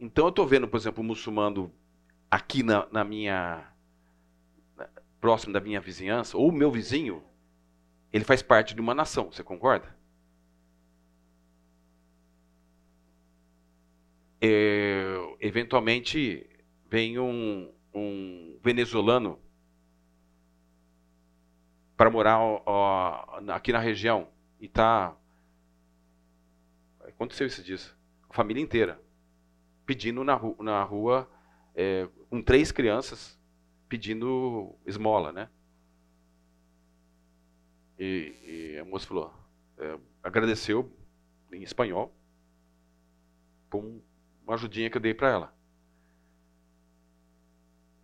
[0.00, 1.72] Então eu estou vendo, por exemplo, o muçulmano
[2.28, 3.72] aqui na, na minha.
[5.20, 7.22] próximo da minha vizinhança, ou o meu vizinho,
[8.12, 9.96] ele faz parte de uma nação, você concorda?
[14.40, 16.48] é, eventualmente
[16.88, 19.38] vem um, um venezuelano
[21.96, 24.28] para morar ó, aqui na região
[24.60, 25.16] e está
[27.00, 27.96] aconteceu isso disso
[28.28, 29.00] a família inteira
[29.84, 31.28] pedindo na, ru na rua
[31.74, 33.38] é, com três crianças
[33.88, 35.48] pedindo esmola né
[37.98, 39.32] e, e a moça falou
[39.78, 40.92] é, agradeceu
[41.52, 42.14] em espanhol
[43.68, 44.00] por um
[44.48, 45.57] uma ajudinha que eu dei para ela.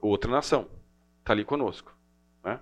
[0.07, 0.69] Outra nação
[1.21, 1.97] está ali conosco.
[2.43, 2.61] Né?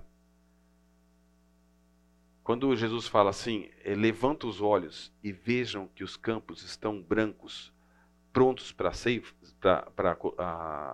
[2.44, 7.72] Quando Jesus fala assim, é, levanta os olhos e vejam que os campos estão brancos,
[8.32, 8.92] prontos para a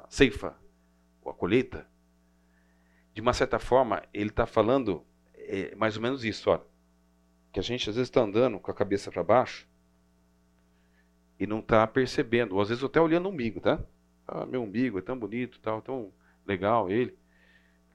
[0.08, 0.56] ceifa,
[1.20, 1.86] ou a colheita,
[3.12, 6.64] de uma certa forma, ele está falando é, mais ou menos isso, olha,
[7.52, 9.68] que a gente às vezes está andando com a cabeça para baixo,
[11.38, 12.54] e não está percebendo.
[12.54, 13.78] Ou às vezes até olhando o umbigo, tá?
[14.26, 16.10] Ah, meu umbigo é tão bonito, tal, tão
[16.48, 17.16] legal ele.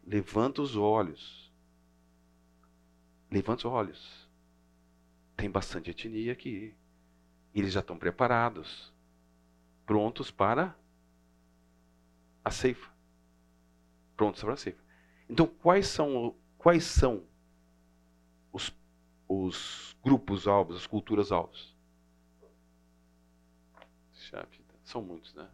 [0.05, 1.51] Levanta os olhos.
[3.31, 4.29] Levanta os olhos.
[5.35, 6.75] Tem bastante etnia aqui.
[7.53, 8.93] Eles já estão preparados,
[9.85, 10.75] prontos para
[12.43, 12.91] a ceifa.
[14.15, 14.81] Prontos para a ceifa.
[15.29, 17.23] Então, quais são, quais são
[18.51, 18.75] os,
[19.27, 21.75] os grupos alvos, as culturas alvos?
[24.83, 25.49] São muitos, né?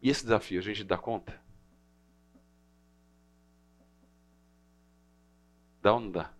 [0.00, 1.43] E esse desafio, a gente dá conta?
[5.84, 6.30] Dá ou não dá?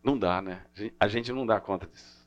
[0.00, 0.64] Não dá, né?
[1.00, 2.24] A gente não dá conta disso.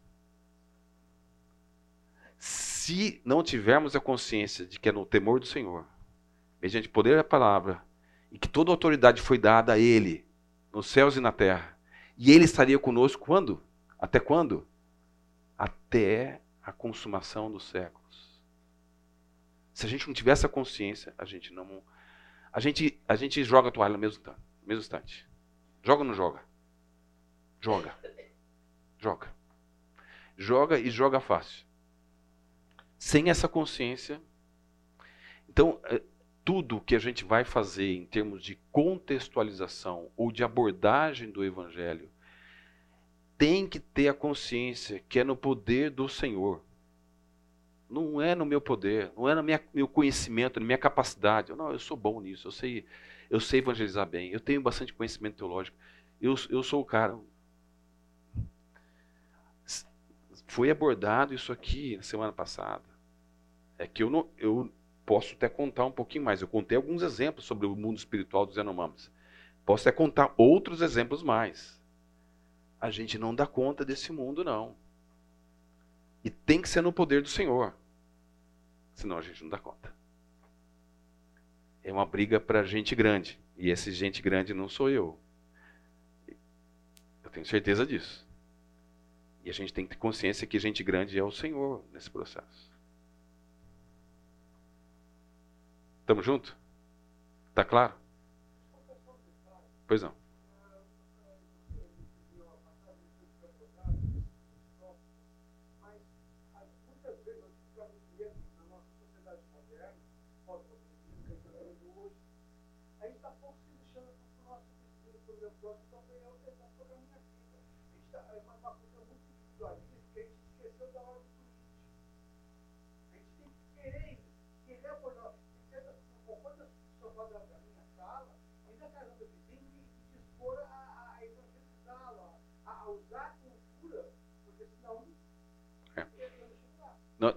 [2.37, 5.87] Se não tivermos a consciência de que é no temor do Senhor,
[6.61, 7.81] mediante o poder da palavra,
[8.29, 10.27] e que toda autoridade foi dada a Ele,
[10.73, 11.77] nos céus e na terra,
[12.17, 13.63] e ele estaria conosco quando?
[13.97, 14.67] Até quando?
[15.57, 18.00] Até a consumação dos séculos.
[19.81, 21.81] Se a gente não tiver essa consciência, a gente não.
[22.53, 25.27] A gente, a gente joga a toalha no mesmo, no mesmo instante.
[25.81, 26.39] Joga ou não joga?
[27.59, 27.97] Joga.
[28.99, 29.35] Joga.
[30.37, 31.65] Joga e joga fácil.
[32.95, 34.21] Sem essa consciência.
[35.49, 35.99] Então, é,
[36.45, 42.07] tudo que a gente vai fazer em termos de contextualização ou de abordagem do Evangelho
[43.35, 46.63] tem que ter a consciência que é no poder do Senhor.
[47.91, 51.53] Não é no meu poder, não é no meu conhecimento, na minha capacidade.
[51.53, 52.85] Não, eu sou bom nisso, eu sei,
[53.29, 55.75] eu sei evangelizar bem, eu tenho bastante conhecimento teológico.
[56.21, 57.19] Eu, eu sou o cara.
[60.47, 62.83] Foi abordado isso aqui na semana passada.
[63.77, 64.71] É que eu não, eu
[65.05, 66.41] posso até contar um pouquinho mais.
[66.41, 69.11] Eu contei alguns exemplos sobre o mundo espiritual dos Yanomamis.
[69.65, 71.81] Posso até contar outros exemplos mais.
[72.79, 74.75] A gente não dá conta desse mundo, não.
[76.23, 77.73] E tem que ser no poder do Senhor.
[78.93, 79.93] Senão a gente não dá conta.
[81.83, 83.39] É uma briga para gente grande.
[83.57, 85.19] E esse gente grande não sou eu.
[87.23, 88.27] Eu tenho certeza disso.
[89.43, 92.71] E a gente tem que ter consciência que gente grande é o Senhor nesse processo.
[96.01, 96.55] Estamos juntos?
[97.49, 97.93] Está claro?
[99.87, 100.20] Pois não.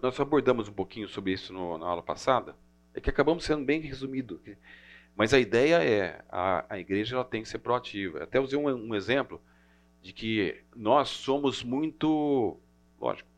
[0.00, 2.56] Nós abordamos um pouquinho sobre isso no, na aula passada,
[2.94, 4.40] é que acabamos sendo bem resumido.
[5.14, 8.22] Mas a ideia é, a, a igreja ela tem que ser proativa.
[8.22, 9.42] Até usei um, um exemplo
[10.00, 12.58] de que nós somos muito,
[12.98, 13.28] lógico,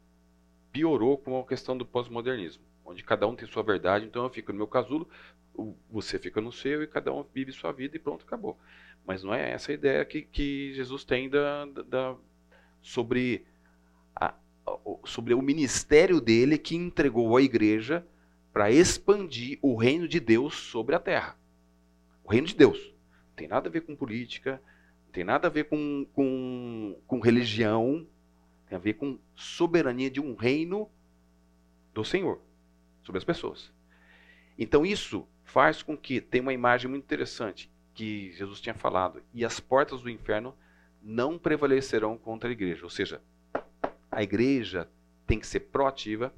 [0.70, 4.52] piorou com a questão do pós-modernismo, onde cada um tem sua verdade, então eu fico
[4.52, 5.09] no meu casulo,
[5.90, 8.56] você fica no seu e cada um vive sua vida e pronto, acabou.
[9.04, 12.14] Mas não é essa a ideia que, que Jesus tem da, da
[12.80, 13.44] sobre
[15.05, 18.07] sobre o ministério dele que entregou à igreja
[18.52, 21.37] para expandir o reino de Deus sobre a terra.
[22.24, 22.79] O reino de Deus.
[23.29, 24.61] Não tem nada a ver com política,
[25.05, 28.07] não tem nada a ver com, com, com religião,
[28.68, 30.88] tem a ver com soberania de um reino
[31.92, 32.40] do Senhor
[33.02, 33.72] sobre as pessoas.
[34.59, 39.44] Então isso faz com que tenha uma imagem muito interessante que Jesus tinha falado, e
[39.44, 40.55] as portas do inferno
[41.02, 42.85] não prevalecerão contra a igreja.
[42.85, 43.22] Ou seja,
[44.16, 44.88] a igreja
[45.26, 46.33] tem que ser proativa,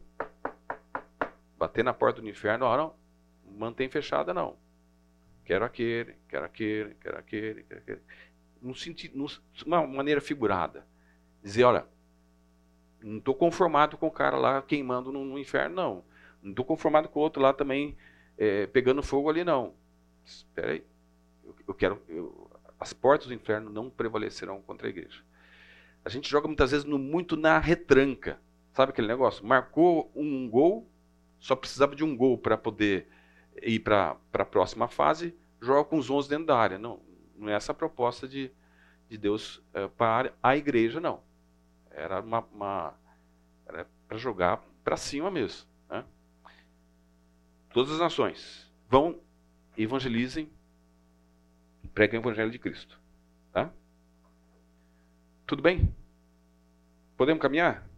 [1.56, 2.94] bater na porta do inferno, ó, não,
[3.56, 4.56] mantém fechada não.
[5.44, 8.00] Quero aquele, quero aquele, quero aquele, quero aquele.
[8.60, 9.16] Num sentido,
[9.64, 10.84] numa maneira figurada.
[11.40, 11.86] Dizer, olha,
[13.00, 16.04] não estou conformado com o cara lá queimando no, no inferno, não.
[16.42, 17.96] Não estou conformado com o outro lá também
[18.36, 19.72] é, pegando fogo ali, não.
[20.24, 20.84] Espera aí.
[21.44, 22.02] Eu, eu quero.
[22.08, 25.22] Eu, as portas do inferno não prevalecerão contra a igreja.
[26.04, 28.40] A gente joga muitas vezes no, muito na retranca.
[28.72, 29.44] Sabe aquele negócio?
[29.44, 30.88] Marcou um gol,
[31.38, 33.08] só precisava de um gol para poder
[33.62, 36.78] ir para a próxima fase, joga com os 11 dentro da área.
[36.78, 37.00] Não,
[37.36, 38.50] não é essa a proposta de,
[39.08, 41.22] de Deus é, para a igreja, não.
[41.90, 42.94] Era uma, uma
[43.66, 45.68] era para jogar para cima mesmo.
[45.90, 46.04] Né?
[47.72, 49.20] Todas as nações vão,
[49.76, 50.50] evangelizem,
[51.92, 52.98] preguem o evangelho de Cristo.
[55.48, 55.90] Tudo bem?
[57.16, 57.88] Podemos caminhar?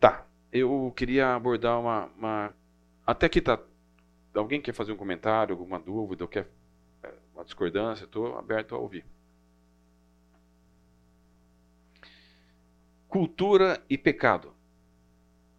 [0.00, 0.26] Tá.
[0.52, 2.06] Eu queria abordar uma.
[2.18, 2.54] uma...
[3.06, 3.60] Até aqui tá.
[4.34, 6.48] Alguém quer fazer um comentário, alguma dúvida, ou quer
[7.00, 8.06] é, uma discordância?
[8.06, 9.06] Estou aberto a ouvir.
[13.06, 14.52] Cultura e pecado.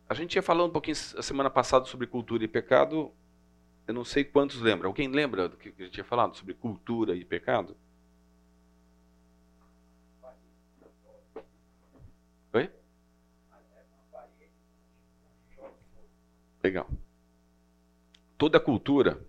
[0.09, 3.09] A gente ia falando um pouquinho a semana passada sobre cultura e pecado.
[3.87, 4.89] Eu não sei quantos lembram.
[4.89, 7.77] Alguém lembra do que a gente tinha falado sobre cultura e pecado?
[16.63, 16.89] Legal.
[18.37, 19.19] Toda cultura,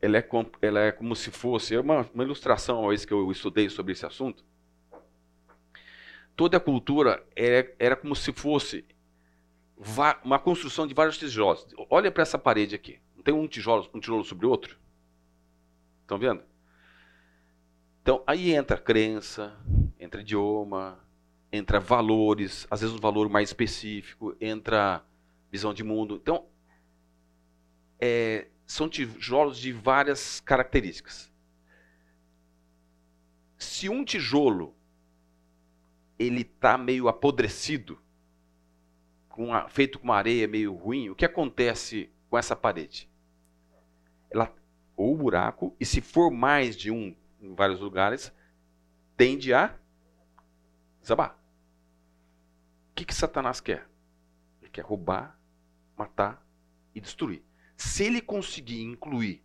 [0.00, 0.28] ela é,
[0.60, 3.92] ela é como se fosse, é uma, uma ilustração uma vez que eu estudei sobre
[3.92, 4.44] esse assunto.
[6.36, 8.84] Toda cultura é, era como se fosse
[10.22, 11.66] uma construção de vários tijolos.
[11.88, 13.00] Olha para essa parede aqui.
[13.14, 14.78] Não tem um tijolo, um tijolo sobre o outro?
[16.02, 16.42] Estão vendo?
[18.02, 19.56] Então, aí entra crença,
[19.98, 20.98] entra idioma,
[21.50, 25.02] entra valores, às vezes um valor mais específico, entra
[25.50, 26.16] visão de mundo.
[26.22, 26.46] Então,
[28.00, 31.32] é, são tijolos de várias características.
[33.58, 34.74] Se um tijolo
[36.18, 37.98] ele está meio apodrecido,
[39.28, 43.08] com a, feito com uma areia meio ruim, o que acontece com essa parede?
[44.30, 44.52] Ela,
[44.96, 48.32] ou o buraco, e se for mais de um em vários lugares,
[49.16, 49.78] tende a
[51.00, 51.38] desabar.
[52.90, 53.86] O que, que Satanás quer?
[54.60, 55.38] Ele quer roubar,
[55.96, 56.42] matar
[56.94, 57.42] e destruir.
[57.76, 59.42] Se ele conseguir incluir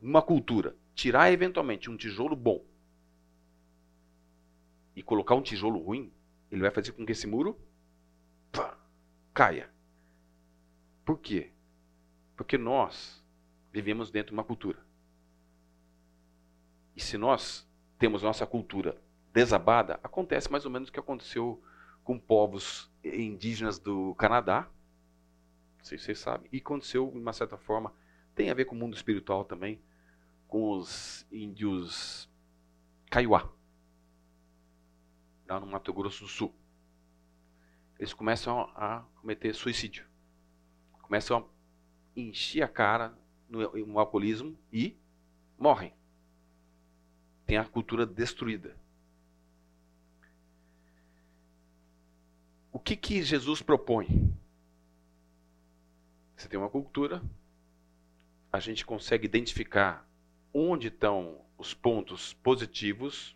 [0.00, 2.64] uma cultura, tirar eventualmente um tijolo bom
[4.94, 6.12] e colocar um tijolo ruim,
[6.50, 7.58] ele vai fazer com que esse muro
[8.52, 8.78] pá,
[9.32, 9.68] caia.
[11.04, 11.50] Por quê?
[12.36, 13.22] Porque nós
[13.72, 14.78] vivemos dentro de uma cultura.
[16.94, 17.68] E se nós
[17.98, 18.96] temos nossa cultura
[19.32, 21.60] desabada, acontece mais ou menos o que aconteceu
[22.04, 24.68] com povos indígenas do Canadá,
[25.84, 26.48] Não sei se vocês sabem.
[26.50, 27.92] E aconteceu, de uma certa forma,
[28.34, 29.82] tem a ver com o mundo espiritual também,
[30.48, 32.26] com os índios
[33.10, 33.52] Kaiowá,
[35.46, 36.54] lá no Mato Grosso do Sul.
[37.98, 40.06] Eles começam a cometer suicídio.
[41.02, 43.14] Começam a encher a cara
[43.46, 44.96] no, no alcoolismo e
[45.58, 45.92] morrem.
[47.44, 48.74] Tem a cultura destruída.
[52.72, 54.34] O que, que Jesus propõe?
[56.44, 57.22] Você tem uma cultura,
[58.52, 60.06] a gente consegue identificar
[60.52, 63.34] onde estão os pontos positivos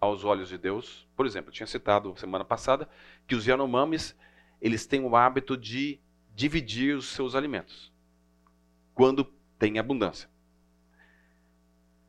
[0.00, 1.06] aos olhos de Deus.
[1.14, 2.88] Por exemplo, eu tinha citado semana passada
[3.28, 4.16] que os Yanomamis,
[4.60, 6.00] eles têm o hábito de
[6.34, 7.92] dividir os seus alimentos
[8.92, 9.24] quando
[9.56, 10.28] tem abundância.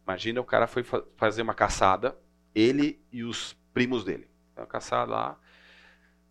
[0.03, 0.84] Imagina o cara foi
[1.15, 2.17] fazer uma caçada,
[2.55, 4.27] ele e os primos dele.
[4.57, 5.39] Uma caçada lá,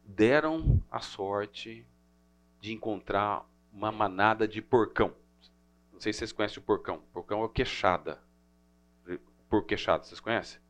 [0.05, 1.87] deram a sorte
[2.61, 5.15] de encontrar uma manada de porcão.
[5.93, 6.97] Não sei se vocês conhecem o porcão.
[6.97, 8.23] O porcão é o queixada.
[9.49, 10.61] porco queixada, vocês conhecem?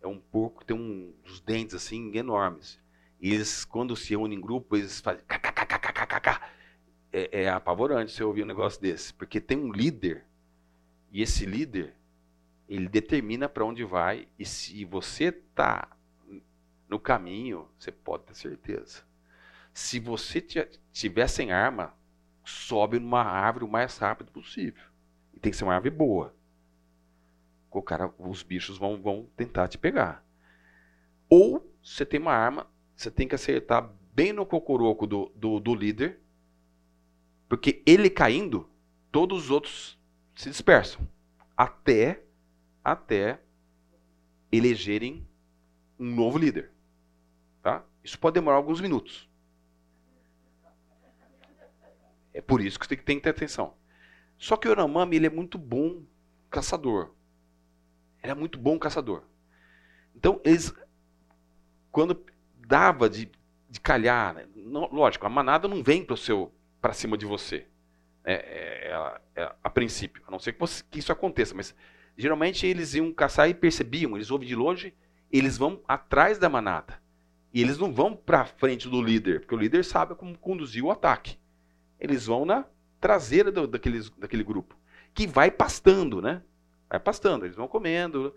[0.00, 2.80] É um porco que tem um, uns dentes assim enormes.
[3.20, 5.24] E eles, quando se unem em grupo, eles fazem.
[7.12, 9.12] É, é apavorante você ouvir um negócio desse.
[9.12, 10.24] Porque tem um líder.
[11.10, 11.94] E esse líder,
[12.68, 14.28] ele determina para onde vai.
[14.38, 15.96] E se você está
[16.88, 19.02] no caminho, você pode ter certeza.
[19.72, 20.40] Se você
[20.92, 21.94] tiver sem arma,
[22.48, 24.82] sobe numa árvore o mais rápido possível.
[25.34, 26.34] E tem que ser uma árvore boa.
[27.70, 30.24] O cara, os bichos vão, vão tentar te pegar.
[31.28, 35.74] Ou você tem uma arma, você tem que acertar bem no cocoroco do, do, do
[35.74, 36.18] líder,
[37.48, 38.68] porque ele caindo,
[39.12, 39.98] todos os outros
[40.34, 41.06] se dispersam.
[41.56, 42.22] Até,
[42.82, 43.40] até
[44.50, 45.26] elegerem
[45.98, 46.72] um novo líder.
[47.62, 47.84] Tá?
[48.02, 49.27] Isso pode demorar alguns minutos.
[52.38, 53.74] É por isso que você tem que ter atenção.
[54.38, 56.04] Só que o Yanomami ele é muito bom
[56.48, 57.10] caçador.
[58.22, 59.24] Ele é muito bom caçador.
[60.14, 60.72] Então, eles,
[61.90, 62.24] quando
[62.56, 63.28] dava de,
[63.68, 64.46] de calhar, né?
[64.54, 66.06] não, lógico, a manada não vem
[66.80, 67.66] para cima de você.
[68.22, 68.92] É, é,
[69.34, 71.74] é, é, a princípio, a não ser que, você, que isso aconteça, mas
[72.16, 74.94] geralmente eles iam caçar e percebiam, eles ouvem de longe,
[75.32, 77.02] eles vão atrás da manada.
[77.52, 80.92] E eles não vão para frente do líder, porque o líder sabe como conduzir o
[80.92, 81.36] ataque.
[81.98, 82.64] Eles vão na
[83.00, 84.76] traseira do, daqueles, daquele grupo,
[85.14, 86.42] que vai pastando, né?
[86.88, 88.34] Vai pastando, eles vão comendo,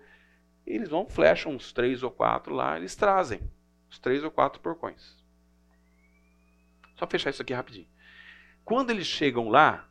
[0.66, 3.40] eles vão, flecham uns três ou quatro lá, eles trazem
[3.90, 5.18] os três ou quatro porcões.
[6.96, 7.88] Só fechar isso aqui rapidinho.
[8.64, 9.90] Quando eles chegam lá,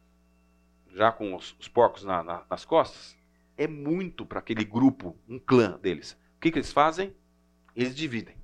[0.93, 3.17] já com os, os porcos na, na, nas costas,
[3.57, 6.13] é muito para aquele grupo, um clã deles.
[6.37, 7.15] O que, que eles fazem?
[7.75, 8.41] Eles dividem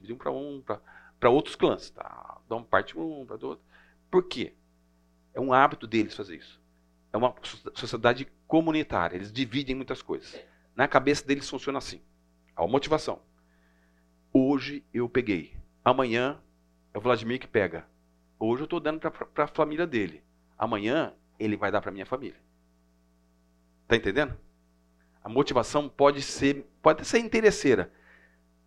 [0.00, 0.62] dividiam para um,
[1.18, 1.90] para outros clãs.
[1.90, 2.38] Tá?
[2.48, 3.64] Dão parte um, para outro.
[4.10, 4.54] Por quê?
[5.32, 6.60] É um hábito deles fazer isso.
[7.12, 7.34] É uma
[7.74, 9.16] sociedade comunitária.
[9.16, 10.38] Eles dividem muitas coisas.
[10.74, 12.00] Na cabeça deles funciona assim.
[12.54, 13.20] A motivação.
[14.32, 15.56] Hoje eu peguei.
[15.84, 16.40] Amanhã
[16.92, 17.86] é o Vladimir que pega.
[18.38, 20.22] Hoje eu estou dando para a família dele.
[20.58, 22.40] Amanhã ele vai dar para minha família.
[23.88, 24.36] Tá entendendo?
[25.22, 27.92] A motivação pode ser, pode ser interesseira,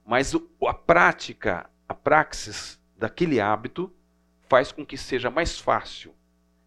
[0.06, 3.92] mas a prática, a praxis daquele hábito
[4.48, 6.14] faz com que seja mais fácil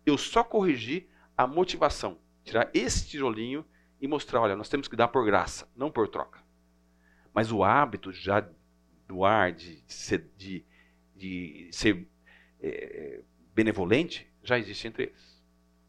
[0.06, 3.66] eu só corrigir a motivação, tirar esse tijolinho
[4.00, 6.40] e mostrar, olha, nós temos que dar por graça, não por troca.
[7.34, 8.48] Mas o hábito já
[9.06, 10.64] do ar de, de ser, de,
[11.14, 12.08] de ser
[12.60, 15.42] é, benevolente já existe entre eles.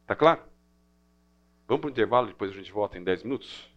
[0.06, 0.42] Tá claro?
[1.68, 3.70] Vamos para o intervalo, depois a gente volta em 10 minutos?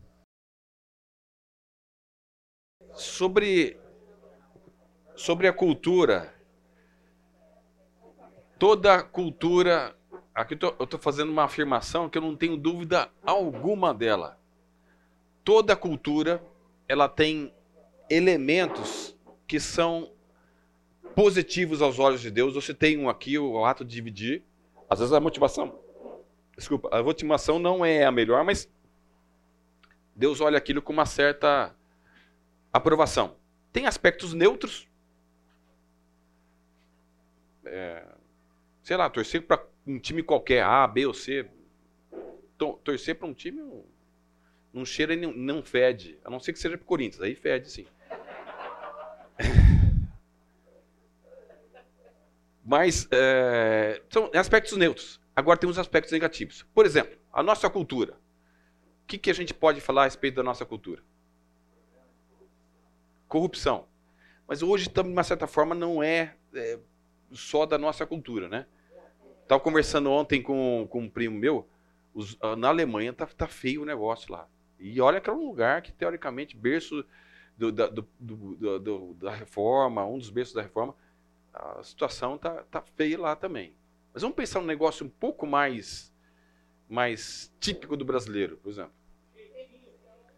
[2.94, 3.78] Sobre,
[5.16, 6.34] sobre a cultura.
[8.58, 9.96] Toda cultura.
[10.40, 14.40] Aqui eu estou fazendo uma afirmação que eu não tenho dúvida alguma dela.
[15.44, 16.42] Toda cultura
[16.88, 17.52] ela tem
[18.08, 19.14] elementos
[19.46, 20.10] que são
[21.14, 22.54] positivos aos olhos de Deus.
[22.54, 24.42] Você tem um aqui, o ato de dividir.
[24.88, 25.78] Às vezes a motivação.
[26.56, 28.66] Desculpa, a motivação não é a melhor, mas
[30.16, 31.76] Deus olha aquilo com uma certa
[32.72, 33.36] aprovação.
[33.70, 34.88] Tem aspectos neutros.
[37.62, 38.06] É,
[38.82, 41.48] sei lá, torcer para um time qualquer, A, B ou C.
[42.84, 43.62] Torcer para um time
[44.72, 46.18] não cheira e não, fede.
[46.24, 47.86] A não ser que seja para o Corinthians, aí fede sim.
[52.64, 55.20] Mas é, são aspectos neutros.
[55.34, 56.64] Agora tem os aspectos negativos.
[56.74, 58.12] Por exemplo, a nossa cultura.
[59.02, 61.02] O que, que a gente pode falar a respeito da nossa cultura?
[63.30, 63.86] corrupção.
[64.46, 66.78] Mas hoje, de uma certa forma, não é, é
[67.30, 68.66] só da nossa cultura, né?
[69.50, 71.68] Estava conversando ontem com, com um primo meu.
[72.14, 74.46] Os, ah, na Alemanha tá, tá feio o negócio lá.
[74.78, 77.04] E olha que é um lugar que, teoricamente, berço
[77.58, 80.94] do, da, do, do, da reforma, um dos berços da reforma,
[81.52, 83.74] a situação tá, tá feia lá também.
[84.14, 86.14] Mas vamos pensar um negócio um pouco mais,
[86.88, 88.92] mais típico do brasileiro, por exemplo.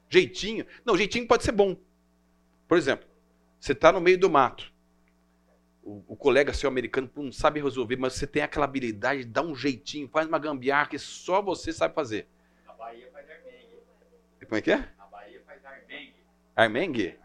[0.09, 0.65] Jeitinho.
[0.87, 1.77] Não, jeitinho pode ser bom.
[2.67, 3.07] Por exemplo,
[3.61, 4.72] você está no meio do mato.
[5.83, 9.43] O, o, colega seu americano não sabe resolver, mas você tem aquela habilidade de dar
[9.43, 12.29] um jeitinho, faz uma gambiarra que só você sabe fazer.
[12.69, 13.81] A Bahia faz armengue.
[14.45, 14.89] Como é que é?
[14.99, 16.15] A Bahia faz armengue.
[16.55, 17.19] Armengue?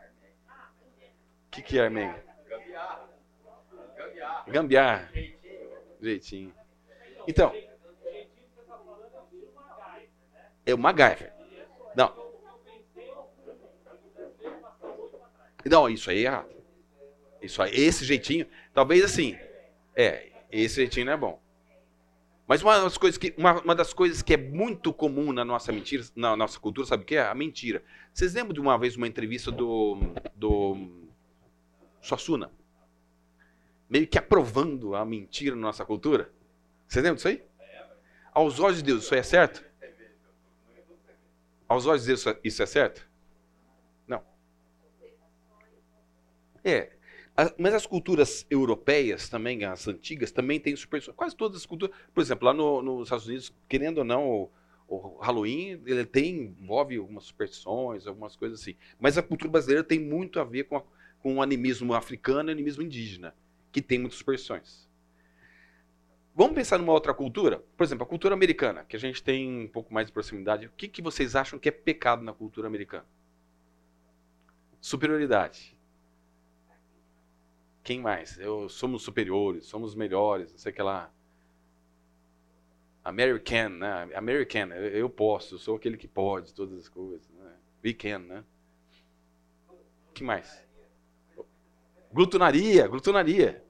[1.45, 2.20] O que, que é armengue?
[2.49, 3.10] Gambiarra.
[3.95, 4.45] Gambiarra.
[4.47, 5.10] Gambiarra.
[5.14, 5.70] Jeitinho.
[6.01, 6.53] Jeitinho.
[7.28, 7.53] Então.
[10.66, 11.32] É o MacGyver.
[11.95, 12.28] Não.
[15.66, 16.57] Não, isso aí é errado.
[17.48, 19.38] Isso aí, esse jeitinho, talvez assim.
[19.95, 21.41] É, esse jeitinho não é bom.
[22.45, 25.72] Mas uma das coisas que, uma, uma das coisas que é muito comum na nossa
[25.72, 27.26] mentira, na nossa cultura, sabe o que é?
[27.26, 27.84] A mentira.
[28.14, 29.98] Vocês lembram de uma vez uma entrevista do,
[30.36, 31.08] do
[32.02, 32.52] Suassuna?
[33.89, 36.32] Meio que aprovando a mentira na nossa cultura?
[36.88, 37.43] Vocês lembram disso aí?
[38.34, 39.66] Aos olhos de Deus, isso aí é certo?
[41.68, 43.08] Aos olhos de Deus, isso é certo?
[46.68, 46.97] É.
[47.57, 51.15] mas as culturas europeias também, as antigas, também têm superstições.
[51.15, 51.95] Quase todas as culturas.
[52.11, 54.51] Por exemplo, lá no, nos Estados Unidos, querendo ou não, o,
[54.88, 58.75] o, Halloween ele tem, envolve algumas superstições, algumas coisas assim.
[58.99, 60.83] Mas a cultura brasileira tem muito a ver com, a,
[61.19, 63.35] com o animismo africano e o animismo indígena,
[63.71, 64.88] que tem muitas superstições.
[66.33, 67.63] Vamos pensar numa outra cultura?
[67.75, 70.65] Por exemplo, a cultura americana, que a gente tem um pouco mais de proximidade.
[70.65, 73.05] O que, que vocês acham que é pecado na cultura americana?
[74.81, 75.76] Superioridade.
[77.88, 78.38] Quem mais?
[78.38, 81.09] Eu, somos superiores, somos melhores, não sei o que lá.
[83.01, 84.09] American, né?
[84.13, 87.25] American, eu, posso, eu sou aquele que pode todas as coisas.
[87.29, 87.49] Né?
[87.81, 88.43] We can, né?
[90.13, 90.61] que mais?
[92.11, 93.63] Glutonaria, glutonaria.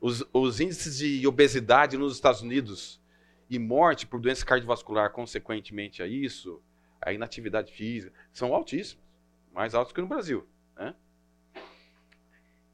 [0.00, 3.02] Os, os índices de obesidade nos Estados Unidos
[3.50, 6.62] e morte por doença cardiovascular consequentemente a isso,
[7.02, 9.04] a inatividade física, são altíssimos,
[9.52, 10.48] mais altos que no Brasil.
[10.74, 10.94] Né?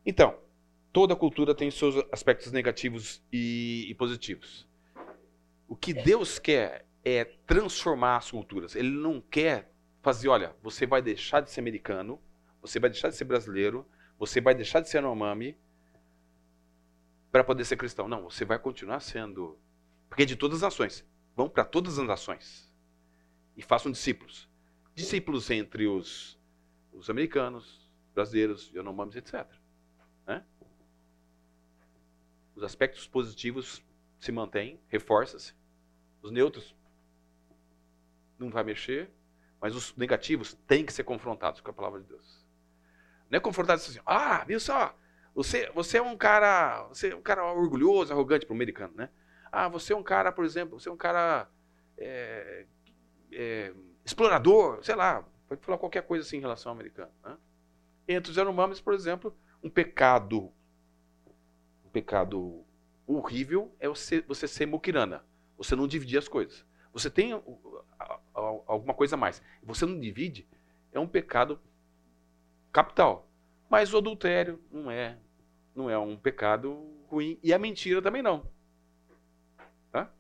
[0.07, 0.39] Então,
[0.93, 4.67] toda cultura tem seus aspectos negativos e, e positivos.
[5.67, 8.75] O que Deus quer é transformar as culturas.
[8.75, 9.73] Ele não quer
[10.03, 12.21] fazer, olha, você vai deixar de ser americano,
[12.61, 13.87] você vai deixar de ser brasileiro,
[14.19, 15.57] você vai deixar de ser anomami
[17.31, 18.09] para poder ser cristão.
[18.09, 19.59] Não, você vai continuar sendo.
[20.09, 21.07] Porque é de todas as nações.
[21.37, 22.73] Vão para todas as nações.
[23.57, 24.49] E façam discípulos.
[24.95, 26.39] Discípulos entre os,
[26.93, 29.47] os americanos, brasileiros, anomames, etc.
[32.59, 33.81] Os aspectos positivos
[34.19, 35.55] se mantêm, reforça-se.
[36.21, 36.75] Os neutros
[38.37, 39.13] não vai mexer,
[39.61, 42.45] mas os negativos têm que ser confrontados com a palavra de Deus.
[43.31, 44.93] Não é confrontado assim, ah, viu só,
[45.33, 49.09] você, você é um cara, você é um cara orgulhoso, arrogante para o americano, né?
[49.53, 51.49] Ah, você é um cara, por exemplo, você é um cara
[51.97, 52.67] é,
[53.31, 53.73] é,
[54.05, 57.13] explorador, sei lá, pode falar qualquer coisa assim em relação ao americano.
[57.23, 57.39] Né?
[58.09, 59.33] Entre os Yanomamis, por exemplo,
[59.63, 60.53] um pecado
[61.89, 62.65] pecado
[63.07, 65.25] horrível é você, você ser mukirana.
[65.57, 66.65] Você não dividir as coisas.
[66.93, 67.33] Você tem
[68.35, 69.43] alguma coisa a mais.
[69.63, 70.47] Você não divide,
[70.93, 71.61] é um pecado
[72.73, 73.29] capital.
[73.69, 75.19] Mas o adultério não é,
[75.75, 77.39] não é um pecado ruim.
[77.43, 78.47] E a mentira também não.
[79.91, 80.11] Tá?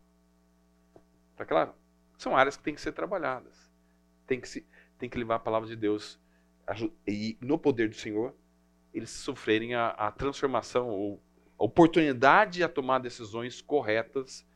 [1.36, 1.74] Tá claro?
[2.16, 3.70] São áreas que têm que ser trabalhadas.
[4.26, 4.66] Tem que, se,
[4.98, 6.20] tem que levar a palavra de Deus
[7.06, 8.34] e no poder do Senhor
[8.92, 11.22] eles sofrerem a, a transformação ou
[11.58, 14.46] oportunidade a tomar decisões corretas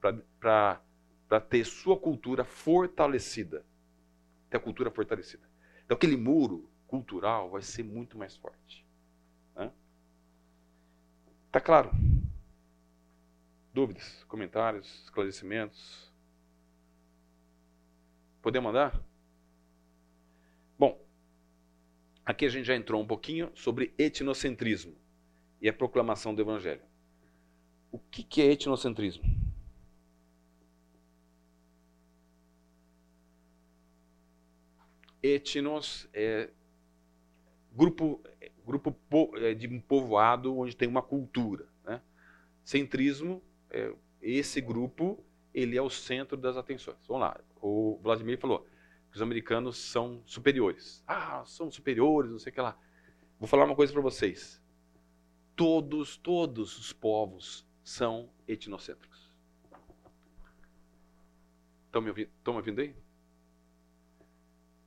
[0.00, 3.64] para ter sua cultura fortalecida.
[4.50, 5.48] Ter a cultura fortalecida.
[5.84, 8.84] Então, aquele muro cultural vai ser muito mais forte.
[9.54, 9.70] Né?
[11.52, 11.90] Tá claro?
[13.72, 16.12] Dúvidas, comentários, esclarecimentos?
[18.42, 19.00] Podemos mandar?
[20.78, 21.00] Bom,
[22.24, 24.96] aqui a gente já entrou um pouquinho sobre etnocentrismo
[25.60, 26.82] e a proclamação do Evangelho.
[27.90, 29.24] O que, é etnocentrismo?
[35.22, 36.50] Etnos é
[37.72, 38.22] grupo,
[38.64, 38.96] grupo
[39.36, 41.66] é, de um povoado onde tem uma cultura.
[41.84, 42.00] Né?
[42.64, 43.92] Centrismo, é,
[44.22, 46.98] esse grupo, ele é o centro das atenções.
[47.08, 48.66] Vamos lá, o Vladimir falou
[49.10, 51.02] que os americanos são superiores.
[51.06, 52.78] Ah, são superiores, não sei o que lá.
[53.40, 54.60] Vou falar uma coisa para vocês
[55.58, 59.28] todos, todos os povos são etnocêntricos.
[61.86, 62.94] Estão me ouvindo, me ouvindo aí?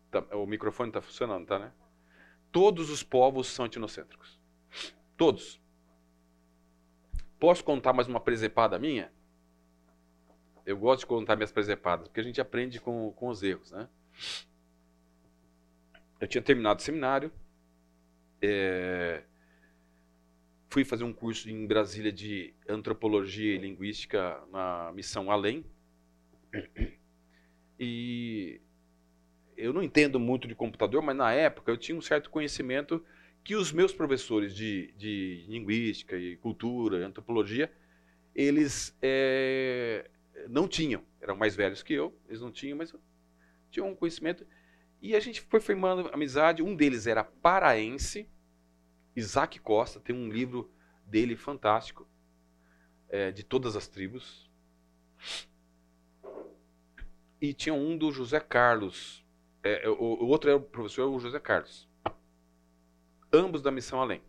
[0.09, 1.73] Tá, o microfone está funcionando, tá, né?
[2.53, 4.39] Todos os povos são etnocêntricos.
[5.17, 5.61] Todos.
[7.37, 9.11] Posso contar mais uma presepada minha?
[10.65, 13.89] Eu gosto de contar minhas presepadas, porque a gente aprende com, com os erros, né?
[16.17, 17.29] Eu tinha terminado o seminário,
[18.41, 19.23] é,
[20.71, 25.65] fui fazer um curso em Brasília de antropologia e linguística na missão Além.
[27.77, 28.61] E
[29.57, 33.03] eu não entendo muito de computador, mas na época eu tinha um certo conhecimento
[33.43, 37.69] que os meus professores de, de linguística e cultura, antropologia,
[38.35, 40.09] eles é,
[40.47, 41.03] não tinham.
[41.19, 42.93] Eram mais velhos que eu, eles não tinham, mas
[43.71, 44.45] tinham um conhecimento.
[45.01, 46.61] E a gente foi formando amizade.
[46.61, 48.27] Um deles era paraense,
[49.15, 50.71] Isaac Costa, tem um livro
[51.05, 52.07] dele fantástico,
[53.09, 54.49] é, de todas as tribos.
[57.39, 59.25] E tinha um do José Carlos.
[59.63, 61.87] É, o, o, outro era o professor o José Carlos.
[63.33, 64.21] Ambos da Missão Além.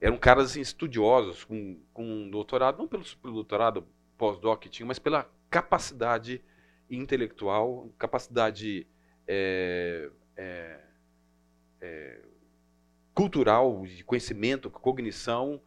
[0.00, 3.86] Eram caras assim, estudiosos, com, com um doutorado, não pelo, pelo doutorado
[4.18, 6.42] pós-doc que tinham, mas pela capacidade
[6.90, 8.86] intelectual, capacidade
[9.26, 10.80] é, é,
[11.80, 12.22] é,
[13.14, 15.60] cultural, de conhecimento, cognição,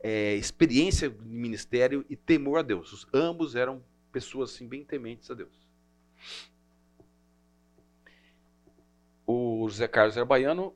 [0.00, 2.92] é, experiência de ministério e temor a Deus.
[2.92, 5.66] Os, ambos eram pessoas assim, bem tementes a Deus.
[9.26, 10.74] O José Carlos era baiano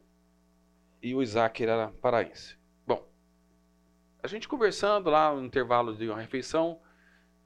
[1.02, 2.56] e o Isaac era paraense.
[2.86, 3.06] Bom,
[4.22, 6.80] a gente conversando lá no intervalo de uma refeição,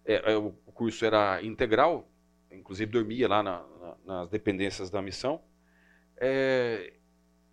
[0.04, 2.08] é, é, o curso era integral,
[2.50, 5.42] inclusive dormia lá na, na, nas dependências da missão.
[6.16, 6.99] É,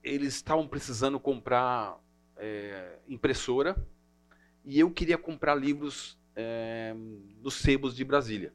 [0.08, 2.00] eles estavam precisando comprar
[2.38, 3.76] é, impressora
[4.64, 6.94] e eu queria comprar livros é,
[7.42, 8.54] nos sebos de Brasília.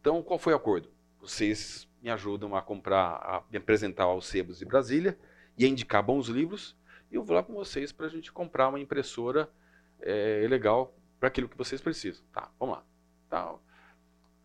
[0.00, 0.88] Então, qual foi o acordo?
[1.20, 5.18] Vocês me ajudam a comprar, a me apresentar aos sebos de Brasília
[5.56, 6.76] e a indicar bons livros.
[7.10, 9.48] E eu vou lá com vocês para a gente comprar uma impressora
[10.00, 12.24] é, legal para aquilo que vocês precisam.
[12.32, 12.84] Tá, vamos lá.
[13.28, 13.54] Tá,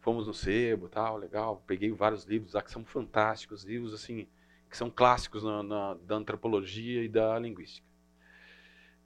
[0.02, 1.64] fomos no sebo, tal, legal.
[1.66, 4.28] Peguei vários livros lá que são fantásticos, livros assim
[4.70, 7.88] que são clássicos na, na, da antropologia e da linguística.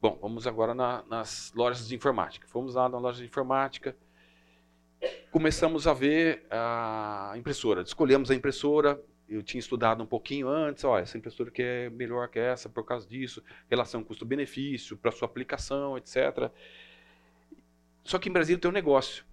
[0.02, 2.48] Bom, vamos agora na, nas lojas de informática.
[2.48, 3.96] Fomos lá na loja de informática,
[5.30, 7.84] começamos a ver a impressora.
[7.84, 9.00] Escolhemos a impressora.
[9.30, 10.84] Eu tinha estudado um pouquinho antes.
[10.84, 15.28] Olha, essa impressora que é melhor que essa por causa disso, relação custo-benefício para sua
[15.28, 16.52] aplicação, etc.
[18.04, 19.24] Só que em Brasília tem um negócio.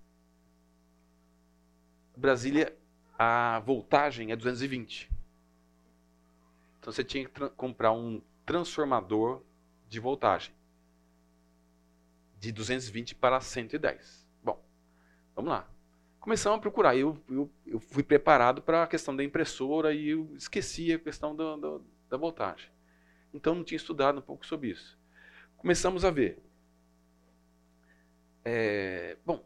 [2.14, 2.76] Brasília,
[3.18, 5.17] a voltagem é 220.
[6.78, 9.42] Então você tinha que comprar um transformador
[9.88, 10.54] de voltagem
[12.38, 14.26] de 220 para 110.
[14.42, 14.64] Bom,
[15.34, 15.68] vamos lá.
[16.20, 16.96] Começamos a procurar.
[16.96, 21.34] Eu, eu, eu fui preparado para a questão da impressora e eu esqueci a questão
[21.34, 22.70] do, do, da voltagem.
[23.32, 24.98] Então não tinha estudado um pouco sobre isso.
[25.56, 26.42] Começamos a ver.
[28.44, 29.44] É, bom,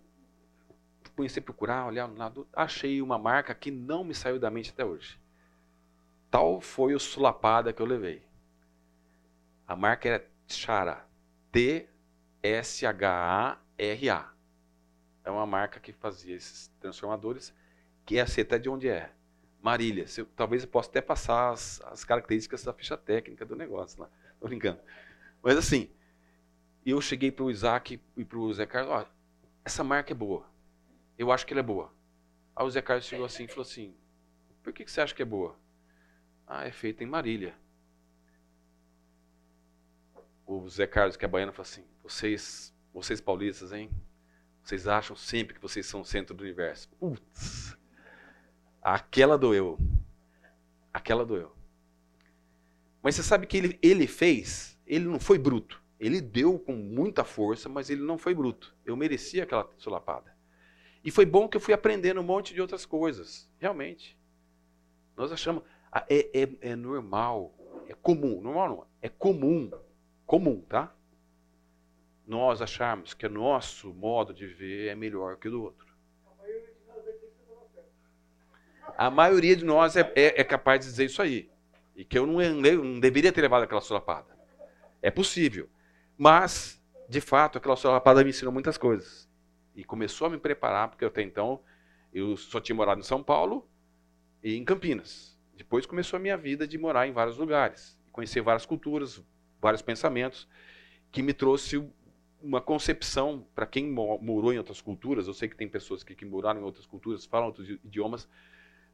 [1.16, 4.70] comecei a procurar, olhar no lado, achei uma marca que não me saiu da mente
[4.70, 5.18] até hoje.
[6.32, 8.22] Tal foi o sulapada que eu levei.
[9.68, 11.06] A marca era Chara.
[11.52, 11.92] T-S-H-A-R-A.
[15.24, 17.54] É uma marca que fazia esses transformadores,
[18.06, 19.12] que é até de onde é.
[19.60, 20.06] Marília.
[20.08, 24.08] Se, talvez eu possa até passar as, as, características da ficha técnica do negócio lá.
[24.40, 24.80] Tô brincando.
[25.42, 25.90] Mas assim,
[26.86, 29.08] eu cheguei para o Isaac e para o Zé Carlos, olha,
[29.62, 30.46] essa marca é boa.
[31.18, 31.92] Eu acho que ela é boa.
[32.56, 33.94] Aí o Zé Carlos chegou assim e falou assim,
[34.62, 35.60] por que, que você acha que é boa?
[36.46, 37.54] Ah, é feita em Marília.
[40.46, 43.90] O Zé Carlos, que é baiano, falou assim: vocês, vocês paulistas, hein?
[44.62, 46.88] Vocês acham sempre que vocês são o centro do universo.
[46.98, 47.76] Putz!
[48.80, 49.78] Aquela doeu.
[50.92, 51.54] Aquela doeu.
[53.02, 55.82] Mas você sabe que ele, ele fez, ele não foi bruto.
[55.98, 58.76] Ele deu com muita força, mas ele não foi bruto.
[58.84, 60.36] Eu merecia aquela solapada.
[61.04, 63.48] E foi bom que eu fui aprendendo um monte de outras coisas.
[63.58, 64.18] Realmente.
[65.16, 65.62] Nós achamos.
[65.92, 67.54] Ah, é, é, é normal,
[67.86, 69.70] é comum, normal não, é comum,
[70.24, 70.94] comum, tá?
[72.26, 75.92] Nós acharmos que o nosso modo de ver é melhor que o do outro.
[78.96, 81.50] A maioria de nós é, é, é capaz de dizer isso aí.
[81.94, 84.34] E que eu não, eu não deveria ter levado aquela solapada.
[85.02, 85.68] É possível.
[86.16, 89.28] Mas, de fato, aquela solapada me ensinou muitas coisas.
[89.74, 91.60] E começou a me preparar, porque até então
[92.12, 93.68] eu só tinha morado em São Paulo
[94.42, 95.31] e em Campinas.
[95.62, 99.22] Depois começou a minha vida de morar em vários lugares, conhecer várias culturas,
[99.60, 100.48] vários pensamentos,
[101.12, 101.88] que me trouxe
[102.42, 106.16] uma concepção, para quem mo- morou em outras culturas, eu sei que tem pessoas que,
[106.16, 108.28] que moraram em outras culturas, falam outros idiomas,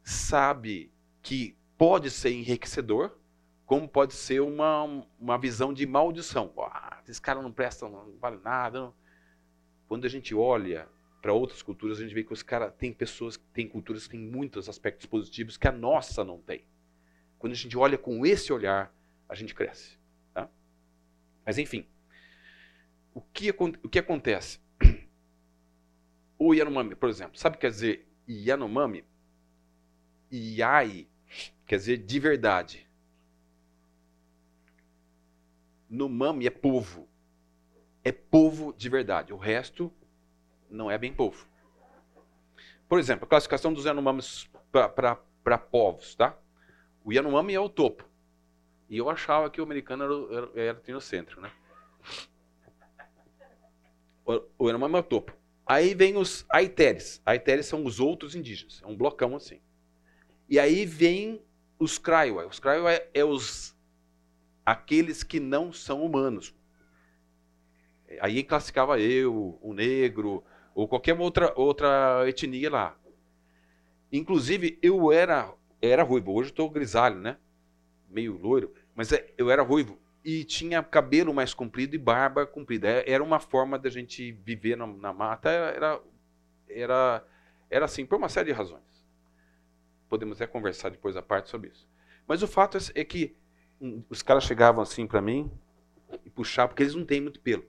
[0.03, 0.91] sabe
[1.23, 3.17] que pode ser enriquecedor,
[3.65, 6.53] como pode ser uma, uma visão de maldição.
[6.55, 8.93] Ah, esses caras não prestam, não vale nada.
[9.87, 10.87] Quando a gente olha
[11.21, 14.19] para outras culturas, a gente vê que os caras tem pessoas, tem culturas que têm
[14.19, 16.63] muitos aspectos positivos que a nossa não tem.
[17.37, 18.93] Quando a gente olha com esse olhar,
[19.27, 19.97] a gente cresce.
[20.33, 20.49] tá?
[21.45, 21.85] Mas enfim,
[23.13, 24.59] o que, o que acontece?
[26.41, 29.03] O Yanomami, por exemplo, sabe o que quer dizer Yanomami?
[30.31, 31.05] Iai
[31.65, 32.87] quer dizer de verdade.
[35.89, 37.09] Nomami é povo.
[38.05, 39.33] É povo de verdade.
[39.33, 39.91] O resto
[40.69, 41.47] não é bem povo.
[42.87, 46.37] Por exemplo, a classificação dos Yanomamis para povos, tá?
[47.03, 48.07] O Yanomami é o topo.
[48.89, 51.51] E eu achava que o americano era, era, era né?
[54.25, 55.33] O, o Yanomami é o topo.
[55.65, 57.21] Aí vem os Aiteres.
[57.25, 58.81] Aiteres são os outros indígenas.
[58.83, 59.61] É um blocão assim.
[60.49, 61.43] E aí vem
[61.77, 62.47] os Kraiwa.
[62.47, 63.75] Os Kraiwa é, é os
[64.65, 66.55] aqueles que não são humanos.
[68.19, 70.43] Aí classificava eu, o negro,
[70.75, 72.97] ou qualquer outra, outra etnia lá.
[74.11, 76.33] Inclusive, eu era, era ruivo.
[76.33, 77.37] Hoje estou grisalho, né?
[78.09, 78.73] Meio loiro.
[78.95, 79.99] Mas é- eu era ruivo.
[80.23, 82.87] E tinha cabelo mais comprido e barba comprida.
[82.89, 85.49] É- Era uma forma da gente viver na, na mata.
[85.49, 86.01] Era,
[86.69, 87.25] era,
[87.69, 88.83] era assim, por uma série de razões.
[90.09, 91.87] Podemos até conversar depois à parte sobre isso.
[92.27, 93.35] Mas o fato é, é que
[93.79, 95.51] hum, os caras chegavam assim para mim
[96.25, 97.63] e puxavam, porque eles não têm muito pelo.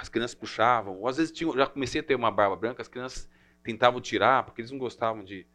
[0.00, 2.88] As crianças puxavam, ou às vezes tinham, já comecei a ter uma barba branca, as
[2.88, 3.28] crianças
[3.62, 5.46] tentavam tirar, porque eles não gostavam de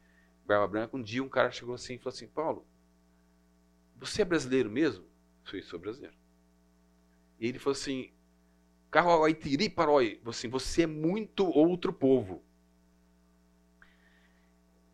[0.45, 0.95] barba branca.
[0.95, 2.63] Um dia um cara chegou assim e falou assim: Paulo,
[3.95, 5.03] você é brasileiro mesmo?
[5.43, 6.15] Falei, sou brasileiro.
[7.39, 8.11] E ele falou assim:
[8.91, 12.43] Carroaitiri Parói, assim, você é muito outro povo.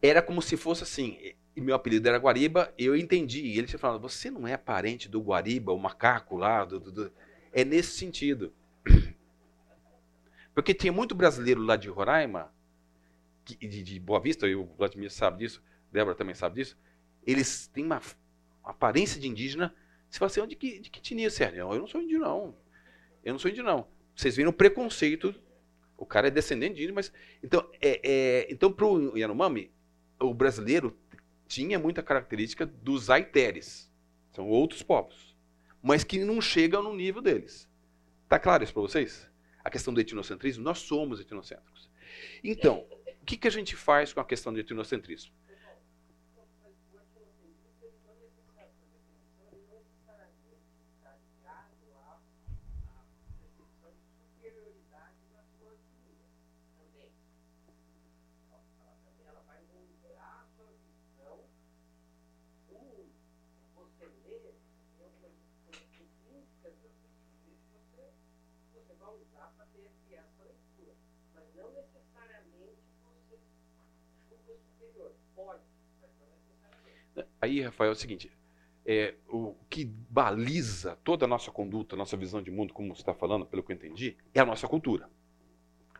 [0.01, 3.41] Era como se fosse assim, e meu apelido era Guariba, eu entendi.
[3.41, 6.63] E ele tinha falado: você não é parente do Guariba, o macaco lá?
[6.63, 7.11] do- do- do-"
[7.51, 8.53] É nesse sentido.
[10.53, 12.53] Porque tinha muito brasileiro lá de Roraima,
[13.45, 16.77] de, de Boa Vista, e o Vladimir sabe disso, Débora também sabe disso,
[17.25, 18.01] eles têm uma,
[18.63, 19.73] uma aparência de indígena.
[20.09, 21.51] Você fala assim, onde que, de que é?
[21.51, 22.55] Não, eu não sou índio, não.
[23.23, 23.87] Eu não sou índio, não.
[24.15, 25.33] Vocês viram o preconceito.
[25.97, 27.13] O cara é descendente de índio, mas.
[27.43, 29.71] Então, é, é, então para o Yanomami,
[30.19, 30.97] o brasileiro
[31.47, 33.91] tinha muita característica dos aiteres.
[34.31, 35.35] São outros povos.
[35.81, 37.69] Mas que não chegam no nível deles.
[38.27, 39.30] Tá claro isso para vocês?
[39.63, 40.63] A questão do etnocentrismo?
[40.63, 41.89] Nós somos etnocêntricos.
[42.43, 42.85] Então,
[43.21, 45.33] o que, que a gente faz com a questão do etnocentrismo?
[77.51, 78.31] Aí, Rafael, é o seguinte:
[78.85, 83.13] é, o que baliza toda a nossa conduta, nossa visão de mundo, como você está
[83.13, 85.09] falando, pelo que eu entendi, é a nossa cultura.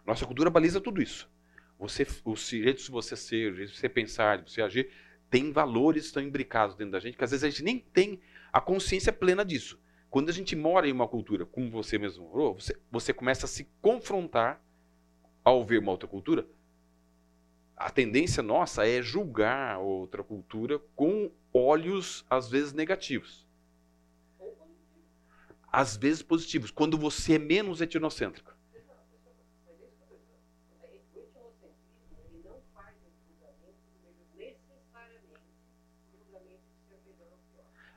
[0.05, 1.29] Nossa cultura baliza tudo isso.
[1.77, 4.89] Você, o jeito de você ser, o jeito de você pensar, de você agir,
[5.29, 8.21] tem valores que estão imbricados dentro da gente, que às vezes a gente nem tem
[8.53, 9.77] a consciência plena disso.
[10.09, 13.49] Quando a gente mora em uma cultura, como você mesmo morou, você, você começa a
[13.49, 14.63] se confrontar
[15.43, 16.47] ao ver uma outra cultura.
[17.83, 23.47] A tendência nossa é julgar outra cultura com olhos, às vezes, negativos.
[25.71, 28.55] Às vezes positivos, quando você é menos etnocêntrico.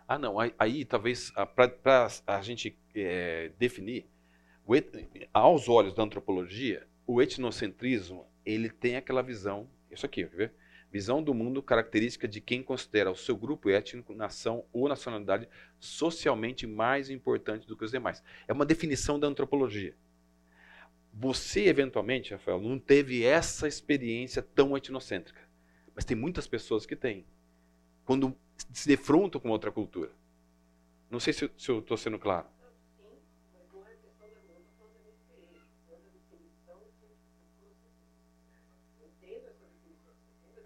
[0.09, 0.37] Ah, não.
[0.59, 4.09] Aí, talvez, para a gente é, definir,
[4.67, 10.53] et, aos olhos da antropologia, o etnocentrismo ele tem aquela visão, isso aqui, quer ver?
[10.91, 15.49] Visão do mundo característica de quem considera o seu grupo étnico, nação ou nacionalidade
[15.81, 18.23] socialmente mais importante do que os demais.
[18.47, 19.97] É uma definição da antropologia.
[21.13, 25.41] Você, eventualmente, Rafael, não teve essa experiência tão etnocêntrica.
[25.95, 27.25] Mas tem muitas pessoas que têm.
[28.05, 28.37] Quando
[28.73, 30.11] se defrontam com outra cultura.
[31.11, 32.47] Não sei se, se eu estou sendo claro.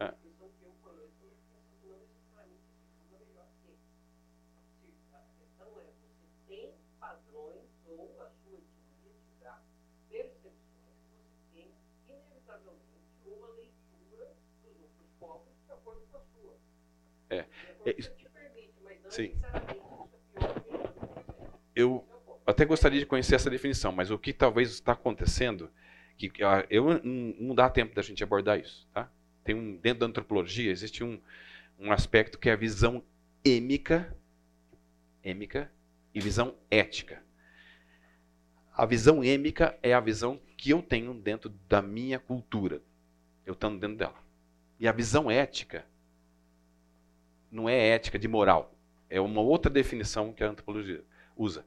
[0.01, 0.13] É.
[13.27, 16.55] uma leitura dos outros povos de acordo com a sua.
[17.31, 17.43] É.
[17.43, 17.68] De acordo É, com o isso- que te permite, mas
[19.09, 19.35] Sim.
[19.65, 20.09] é o
[21.75, 22.05] Eu
[22.47, 25.71] até gostaria de conhecer essa definição, mas o que talvez está acontecendo,
[26.17, 29.11] que ah, eu não, não dá tempo da gente abordar isso, tá?
[29.45, 31.21] Tem um dentro da antropologia existe um,
[31.79, 33.03] um aspecto que é a visão
[33.45, 34.15] êmica,
[35.23, 35.71] êmica
[36.15, 37.23] e visão ética.
[38.75, 42.83] A visão êmica é a visão que eu tenho dentro da minha cultura,
[43.45, 44.17] eu estando dentro dela.
[44.79, 45.85] E a visão ética
[47.51, 48.75] não é ética de moral,
[49.11, 51.05] é uma outra definição que a antropologia
[51.37, 51.65] usa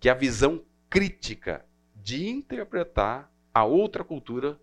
[0.00, 1.64] que é a visão crítica
[1.94, 4.58] de interpretar a outra cultura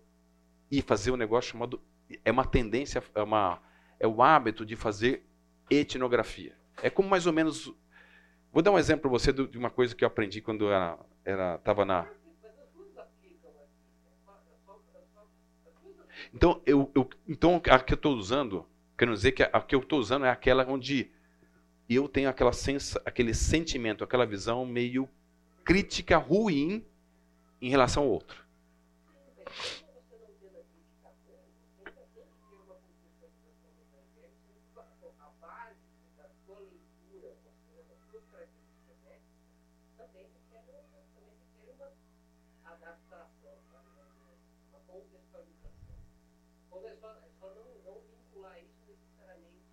[0.70, 1.80] e fazer um negócio chamado
[2.24, 3.60] é uma tendência é uma
[4.00, 5.24] é o hábito de fazer
[5.70, 7.72] etnografia é como mais ou menos
[8.52, 11.56] vou dar um exemplo para você de uma coisa que eu aprendi quando era era
[11.56, 12.06] estava na.
[16.34, 18.66] Então, eu, eu- então a que eu estou usando,
[18.96, 21.10] quero dizer que a, que eu estou usando é aquela onde
[21.88, 25.08] eu tenho aquela sensa, aquele sentimento, aquela visão meio
[25.64, 26.84] crítica ruim
[27.60, 28.44] em relação ao outro.
[29.46, 33.80] Mesmo você não tendo a crítica ruim, você ainda tem que ter uma contextualização do
[33.82, 35.78] evangelho, sendo que a base
[36.16, 39.46] da sua leitura, considerando as suas características éticas,
[39.96, 41.90] também requer uma, também requer uma
[42.64, 43.86] adaptação, sabe?
[44.70, 45.98] uma contextualização.
[46.70, 49.66] Quando é só, é só não, não vincular isso necessariamente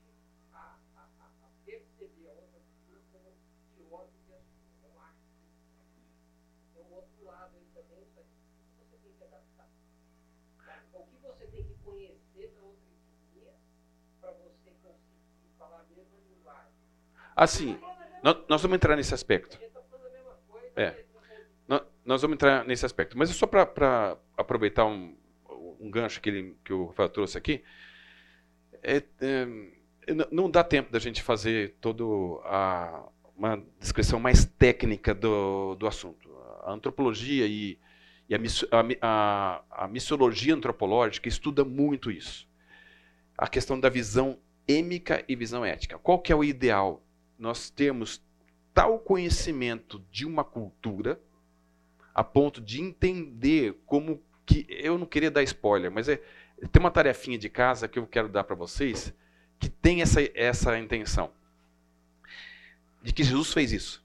[0.54, 3.34] a, a, a, a perceber a outra cultura como
[3.76, 4.86] pior do que a sua.
[4.86, 8.40] Eu acho que tem um outro lado aí também, isso aqui
[8.70, 9.70] que você tem que adaptar.
[10.94, 13.54] O que você tem que conhecer da outra etnia
[14.22, 16.74] para você conseguir falar a mesma linguagem.
[17.36, 17.80] Assim,
[18.22, 19.58] nós, vamos entrar nesse aspecto.
[19.58, 21.04] Coisa, É.
[22.06, 23.18] Nós vamos entrar nesse aspecto.
[23.18, 25.16] Mas é só para aproveitar um,
[25.80, 27.64] um gancho que, ele, que o Rafael trouxe aqui.
[28.82, 29.48] É, é,
[30.32, 32.04] não dá tempo da gente fazer toda
[32.46, 36.30] a, uma descrição mais técnica do, do assunto.
[36.64, 37.78] A antropologia e,
[38.30, 38.40] e a,
[39.02, 42.48] a- a missiologia antropológica estuda muito isso.
[43.38, 44.38] A questão da visão
[44.68, 45.98] êmica e visão ética.
[45.98, 47.04] Qual que é o ideal?
[47.38, 48.22] Nós temos
[48.74, 51.20] tal conhecimento de uma cultura
[52.14, 56.22] a ponto de entender como que eu não queria dar spoiler, mas é
[56.72, 59.14] tem uma tarefinha de casa que eu quero dar para vocês
[59.64, 61.32] que tem essa essa intenção
[63.02, 64.04] de que Jesus fez isso.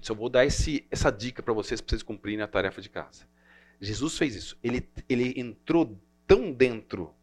[0.00, 3.28] Só vou dar esse, essa dica para vocês para vocês cumprirem a tarefa de casa.
[3.78, 4.58] Jesus fez isso.
[4.64, 7.14] Ele ele entrou tão dentro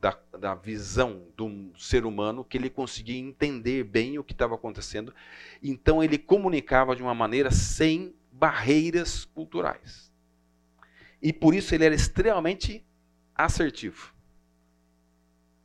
[0.00, 5.12] da, da visão do ser humano que ele conseguia entender bem o que estava acontecendo
[5.60, 10.12] então ele comunicava de uma maneira sem barreiras culturais.
[11.20, 12.84] E por isso ele era extremamente
[13.34, 14.17] assertivo.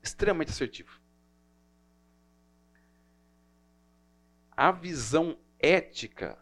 [0.03, 1.01] Extremamente assertivo.
[4.51, 6.37] A visão ética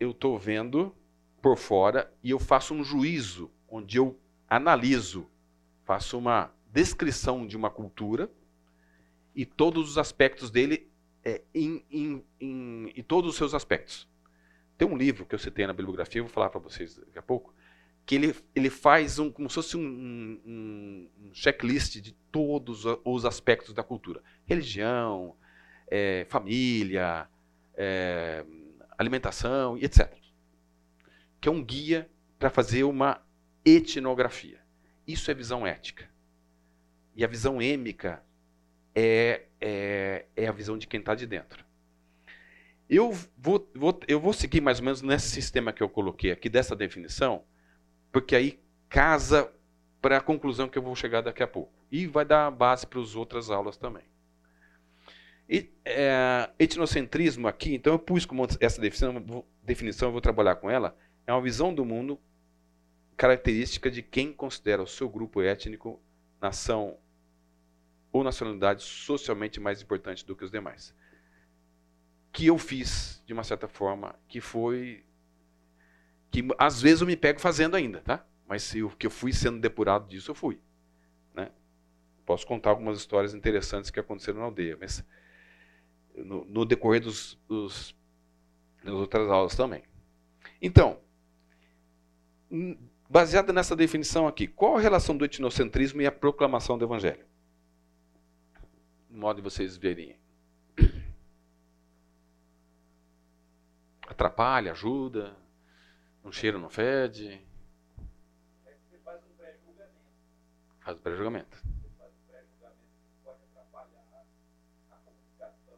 [0.00, 0.96] eu estou vendo
[1.40, 4.18] por fora e eu faço um juízo onde eu
[4.48, 5.30] analiso,
[5.84, 8.30] faço uma descrição de uma cultura
[9.34, 10.90] e todos os aspectos dele
[11.24, 12.24] é, em,
[13.06, 14.08] todos os seus aspectos.
[14.76, 17.54] Tem um livro que eu citei na bibliografia, vou falar para vocês daqui a pouco,
[18.04, 23.24] que ele, ele faz um, como se fosse um, um, um checklist de todos os
[23.24, 25.36] aspectos da cultura: religião,
[25.88, 27.28] é, família,
[27.74, 28.44] é,
[28.98, 30.12] alimentação e etc.
[31.40, 33.20] Que é um guia para fazer uma
[33.64, 34.60] etnografia.
[35.06, 36.10] Isso é visão ética.
[37.14, 38.22] E a visão êmica
[38.94, 41.64] é, é, é a visão de quem está de dentro.
[42.88, 46.48] Eu vou, vou, eu vou seguir mais ou menos nesse sistema que eu coloquei aqui,
[46.48, 47.44] dessa definição,
[48.12, 49.50] porque aí casa
[50.00, 51.72] para a conclusão que eu vou chegar daqui a pouco.
[51.90, 54.04] E vai dar base para as outras aulas também.
[55.48, 60.70] E, é, etnocentrismo aqui, então eu pus como essa definição, definição, eu vou trabalhar com
[60.70, 60.96] ela,
[61.26, 62.18] é uma visão do mundo
[63.16, 66.00] característica de quem considera o seu grupo étnico,
[66.40, 66.98] nação
[68.10, 70.94] ou nacionalidade socialmente mais importante do que os demais.
[72.32, 75.04] Que eu fiz, de uma certa forma, que foi.
[76.32, 78.26] Que às vezes eu me pego fazendo ainda, tá?
[78.48, 80.58] Mas se o que eu fui sendo depurado disso, eu fui.
[81.34, 81.50] Né?
[82.24, 85.04] Posso contar algumas histórias interessantes que aconteceram na aldeia, mas
[86.16, 87.94] no, no decorrer dos, dos,
[88.82, 89.84] das outras aulas também.
[90.60, 90.98] Então,
[93.08, 97.26] baseada nessa definição aqui, qual a relação do etnocentrismo e a proclamação do evangelho?
[99.10, 100.16] No modo de vocês verem.
[104.08, 105.36] Atrapalha, ajuda,
[106.22, 107.28] não cheira, não fede.
[108.66, 109.34] É que você faz um
[110.80, 111.56] Faz o pré-julgamento.
[111.56, 114.26] Você faz o pré-julgamento que pode atrapalhar
[114.90, 115.74] a comunicação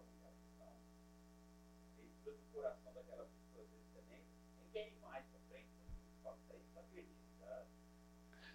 [2.53, 4.20] coração daquela pessoa, também,
[4.88, 5.24] ir mais
[6.72, 7.62] só perdido, tá?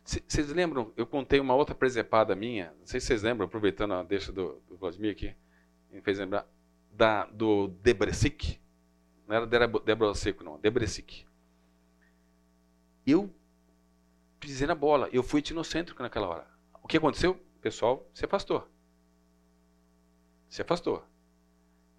[0.04, 0.92] C- Vocês lembram?
[0.98, 2.74] Eu contei uma outra presepada minha.
[2.80, 5.36] Não sei se vocês lembram, aproveitando a deixa do, do Vladimir aqui.
[5.92, 6.48] Me fez lembrar.
[6.92, 8.60] Da, do Debrecic.
[9.28, 9.46] Não era
[10.16, 10.60] Seco, não.
[10.60, 11.29] Debrecic.
[13.10, 13.34] Eu
[14.40, 15.10] pisei na bola.
[15.12, 16.48] Eu fui etnocêntrico naquela hora.
[16.84, 17.32] O que aconteceu?
[17.32, 18.68] O pessoal se afastou.
[20.48, 21.04] Se afastou.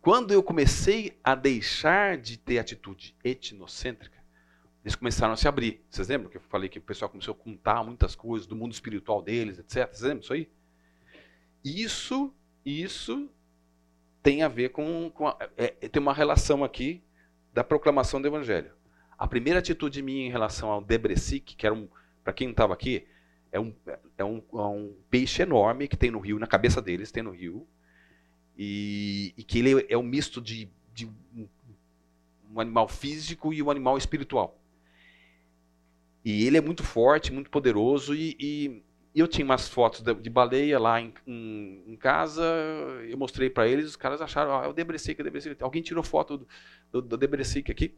[0.00, 4.18] Quando eu comecei a deixar de ter atitude etnocêntrica,
[4.82, 5.84] eles começaram a se abrir.
[5.90, 8.72] Vocês lembram que eu falei que o pessoal começou a contar muitas coisas do mundo
[8.72, 9.88] espiritual deles, etc.
[9.88, 10.48] Vocês lembram disso aí?
[11.62, 12.32] Isso,
[12.64, 13.28] isso
[14.22, 15.10] tem a ver com.
[15.10, 17.02] com a- é- é- tem uma relação aqui
[17.52, 18.72] da proclamação do evangelho.
[19.20, 21.88] A primeira atitude minha em relação ao Debrecic, que era um.
[22.24, 23.06] Para quem não estava aqui,
[23.52, 23.74] é um,
[24.18, 27.30] é, um, é um peixe enorme que tem no rio, na cabeça deles, tem no
[27.30, 27.66] rio.
[28.58, 31.48] E, e que ele é um misto de, de um,
[32.52, 34.58] um animal físico e um animal espiritual.
[36.24, 38.14] E ele é muito forte, muito poderoso.
[38.14, 38.82] E, e
[39.14, 42.42] eu tinha umas fotos de, de baleia lá em, em- em casa.
[43.08, 43.86] Eu mostrei para eles.
[43.86, 45.62] Os caras acharam, ah, é o Debrecic, é o Debrecic.
[45.62, 46.48] Alguém tirou foto do,
[46.92, 47.94] do, do Debrecic aqui?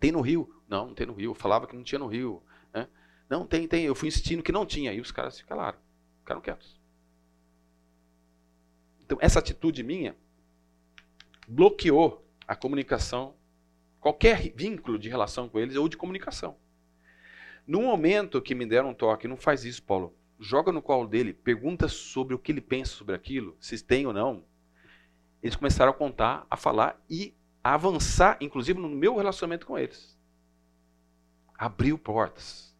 [0.00, 0.52] Tem no Rio?
[0.66, 1.30] Não, não tem no Rio.
[1.30, 2.42] Eu falava que não tinha no Rio.
[2.72, 2.88] né?
[3.28, 3.84] Não, tem, tem.
[3.84, 4.92] Eu fui insistindo que não tinha.
[4.94, 5.78] E os caras se calaram.
[6.20, 6.80] Ficaram quietos.
[9.04, 10.16] Então, essa atitude minha
[11.46, 13.34] bloqueou a comunicação,
[14.00, 16.56] qualquer vínculo de relação com eles ou de comunicação.
[17.66, 20.14] No momento que me deram um toque, não faz isso, Paulo.
[20.38, 24.12] Joga no colo dele, pergunta sobre o que ele pensa sobre aquilo, se tem ou
[24.12, 24.44] não.
[25.42, 30.18] Eles começaram a contar, a falar e avançar, inclusive no meu relacionamento com eles.
[31.56, 32.74] Abriu portas.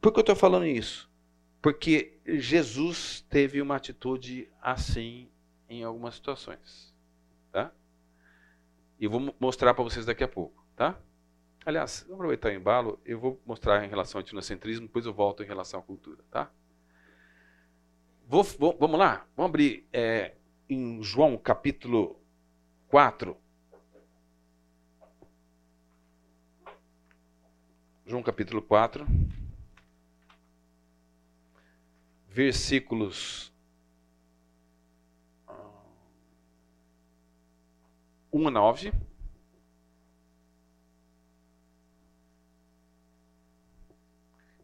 [0.00, 1.10] Por que eu estou falando isso?
[1.60, 5.28] Porque Jesus teve uma atitude assim
[5.68, 6.94] em algumas situações.
[7.50, 7.72] Tá?
[9.00, 10.64] E eu vou mo- mostrar para vocês daqui a pouco.
[10.76, 10.96] Tá?
[11.64, 15.42] Aliás, vou aproveitar o embalo, eu vou mostrar em relação ao etnocentrismo, depois eu volto
[15.42, 16.22] em relação à cultura.
[16.30, 16.48] Tá?
[18.28, 19.26] Vou- vou- vamos lá?
[19.36, 20.36] Vamos abrir é,
[20.68, 22.20] em João capítulo
[22.88, 23.36] 4.
[28.06, 29.04] João capítulo 4.
[32.28, 33.52] Versículos
[38.32, 38.92] 1 a 9.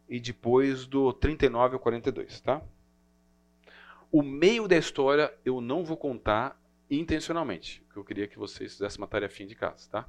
[0.08, 2.62] E depois do 39 ao 42, tá?
[4.12, 6.61] O meio da história eu não vou contar
[7.00, 10.08] intencionalmente, porque eu queria que vocês fizessem uma tarefinha de casa, tá?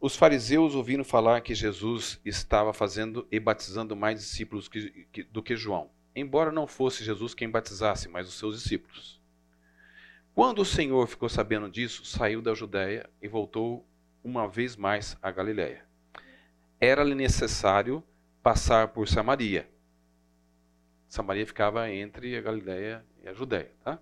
[0.00, 5.42] Os fariseus ouviram falar que Jesus estava fazendo e batizando mais discípulos que- que- do
[5.42, 9.20] que João, embora não fosse Jesus quem batizasse, mas os seus discípulos.
[10.34, 13.86] Quando o Senhor ficou sabendo disso, saiu da Judéia e voltou
[14.22, 15.86] uma vez mais à Galiléia.
[16.78, 18.04] Era-lhe necessário
[18.42, 19.66] passar por Samaria.
[21.08, 23.98] Samaria ficava entre a Galiléia e a Judéia, tá?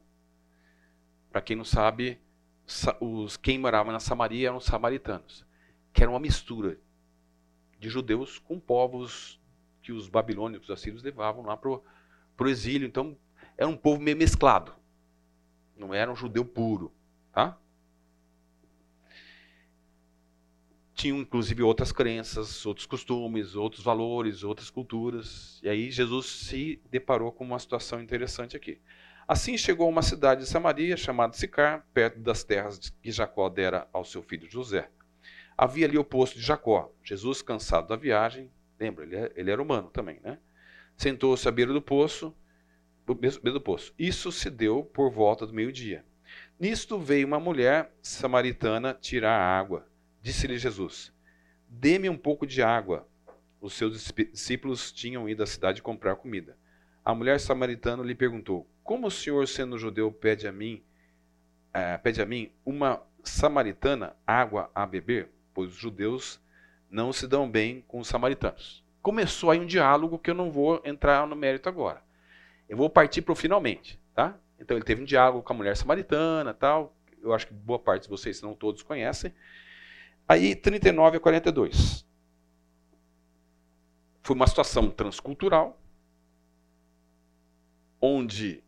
[1.34, 2.20] Para quem não sabe,
[2.64, 5.44] sa- os quem morava na Samaria eram os samaritanos,
[5.92, 6.78] que era uma mistura
[7.76, 9.40] de judeus com povos
[9.82, 12.86] que os babilônicos, os assírios levavam lá para o exílio.
[12.86, 13.18] Então,
[13.58, 14.76] era um povo meio mesclado.
[15.76, 16.92] Não era um judeu puro,
[17.32, 17.58] tá?
[20.94, 25.60] Tinham inclusive outras crenças, outros costumes, outros valores, outras culturas.
[25.64, 28.80] E aí Jesus se deparou com uma situação interessante aqui.
[29.26, 33.88] Assim chegou a uma cidade de Samaria chamada Sicar, perto das terras que Jacó dera
[33.92, 34.90] ao seu filho José.
[35.56, 36.92] Havia ali o poço de Jacó.
[37.02, 40.38] Jesus, cansado da viagem, lembra, ele, é- ele era humano também, né?
[40.96, 42.34] Sentou-se à beira do poço,
[43.06, 43.94] beira do poço.
[43.98, 46.04] Isso se deu por volta do meio-dia.
[46.58, 49.86] Nisto veio uma mulher samaritana tirar água.
[50.20, 51.12] Disse-lhe Jesus:
[51.68, 53.08] Dê-me um pouco de água.
[53.60, 56.56] Os seus discípulos tinham ido à cidade comprar comida.
[57.04, 60.82] A mulher samaritana lhe perguntou: Como o senhor, sendo judeu, pede a mim,
[61.72, 65.30] eh, pede a mim uma samaritana água a beber?
[65.52, 66.40] Pois os judeus
[66.90, 68.82] não se dão bem com os samaritanos.
[69.02, 72.02] Começou aí um diálogo que eu não vou entrar no mérito agora.
[72.68, 74.38] Eu vou partir para o finalmente, tá?
[74.58, 76.96] Então ele teve um diálogo com a mulher samaritana, tal.
[77.22, 79.34] Eu acho que boa parte de vocês, se não todos, conhecem.
[80.26, 82.06] Aí 39 a 42.
[84.22, 85.78] Foi uma situação transcultural,
[88.06, 88.62] onde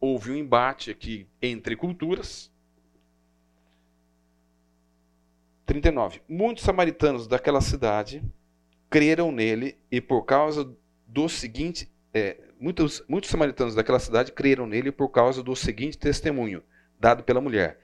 [0.00, 2.50] houve um embate aqui entre culturas.
[5.66, 6.22] 39.
[6.26, 8.24] Muitos samaritanos daquela cidade,
[8.88, 10.74] creram nele e por causa
[11.06, 16.62] do seguinte, é, muitos, muitos samaritanos daquela cidade creram nele por causa do seguinte testemunho
[16.98, 17.78] dado pela mulher.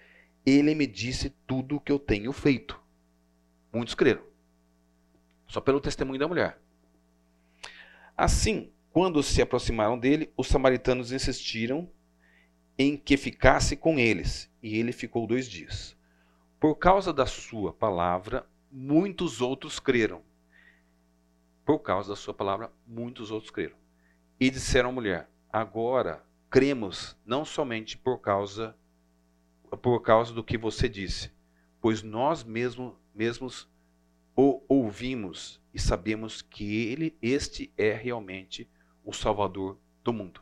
[0.47, 2.81] Ele me disse tudo o que eu tenho feito.
[3.71, 4.23] Muitos creram.
[5.47, 6.59] Só pelo testemunho da mulher.
[8.17, 11.89] Assim, quando se aproximaram dele, os samaritanos insistiram
[12.77, 15.97] em que ficasse com eles, e ele ficou dois dias.
[16.61, 20.21] Por causa da sua palavra, muitos outros creram.
[21.65, 23.75] Por causa da sua palavra, muitos outros creram.
[24.39, 28.77] E disseram à mulher: Agora cremos não somente por causa
[29.81, 31.33] por causa do que você disse,
[31.81, 33.67] pois nós mesmo, mesmos
[34.37, 38.69] o ouvimos e sabemos que ele este é realmente
[39.11, 40.41] o salvador do mundo.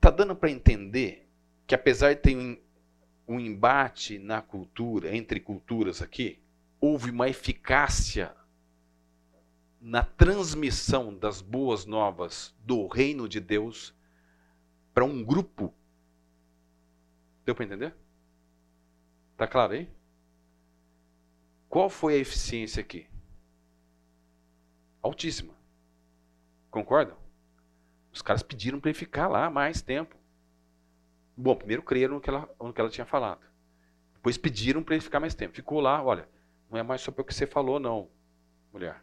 [0.00, 1.28] Tá dando para entender
[1.66, 2.58] que apesar de ter um,
[3.28, 6.42] um embate na cultura, entre culturas aqui,
[6.80, 8.34] houve uma eficácia
[9.80, 13.94] na transmissão das boas novas do reino de Deus
[14.94, 15.72] para um grupo.
[17.44, 17.94] Deu para entender?
[19.36, 19.88] Tá claro aí?
[21.68, 23.09] Qual foi a eficiência aqui?
[25.02, 25.54] Altíssima.
[26.70, 27.16] Concordam?
[28.12, 30.16] Os caras pediram para ele ficar lá mais tempo.
[31.36, 33.40] Bom, primeiro creram no que ela, no que ela tinha falado.
[34.14, 35.54] Depois pediram para ele ficar mais tempo.
[35.54, 36.28] Ficou lá, olha,
[36.70, 38.10] não é mais só pelo que você falou, não,
[38.72, 39.02] mulher.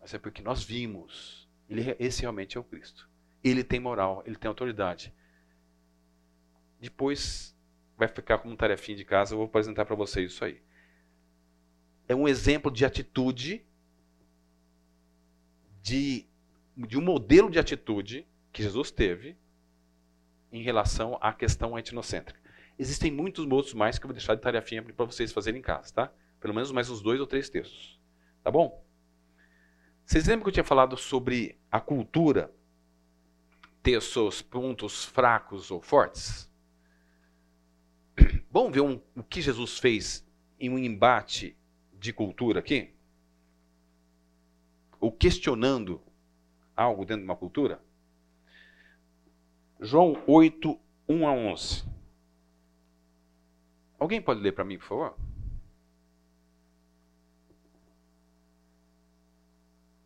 [0.00, 1.48] Mas é porque nós vimos.
[1.68, 3.08] Ele, esse realmente é o Cristo.
[3.42, 5.14] Ele tem moral, ele tem autoridade.
[6.78, 7.56] Depois
[7.96, 10.62] vai ficar como tarefinha de casa, eu vou apresentar para vocês isso aí.
[12.06, 13.66] É um exemplo de atitude,
[15.86, 16.26] de,
[16.76, 19.36] de um modelo de atitude que Jesus teve
[20.50, 22.40] em relação à questão etnocêntrica.
[22.76, 25.94] Existem muitos outros mais que eu vou deixar de tarefinha para vocês fazerem em casa,
[25.94, 26.12] tá?
[26.40, 28.00] Pelo menos mais uns dois ou três textos.
[28.42, 28.84] Tá bom?
[30.04, 32.52] Vocês lembram que eu tinha falado sobre a cultura
[33.80, 36.50] ter seus pontos fracos ou fortes?
[38.50, 40.26] Vamos ver um, o que Jesus fez
[40.58, 41.56] em um embate
[41.92, 42.95] de cultura aqui?
[45.06, 46.02] Ou questionando
[46.74, 47.80] algo dentro de uma cultura?
[49.80, 50.76] João 8,
[51.08, 51.84] 1 a 11.
[54.00, 55.16] Alguém pode ler para mim, por favor?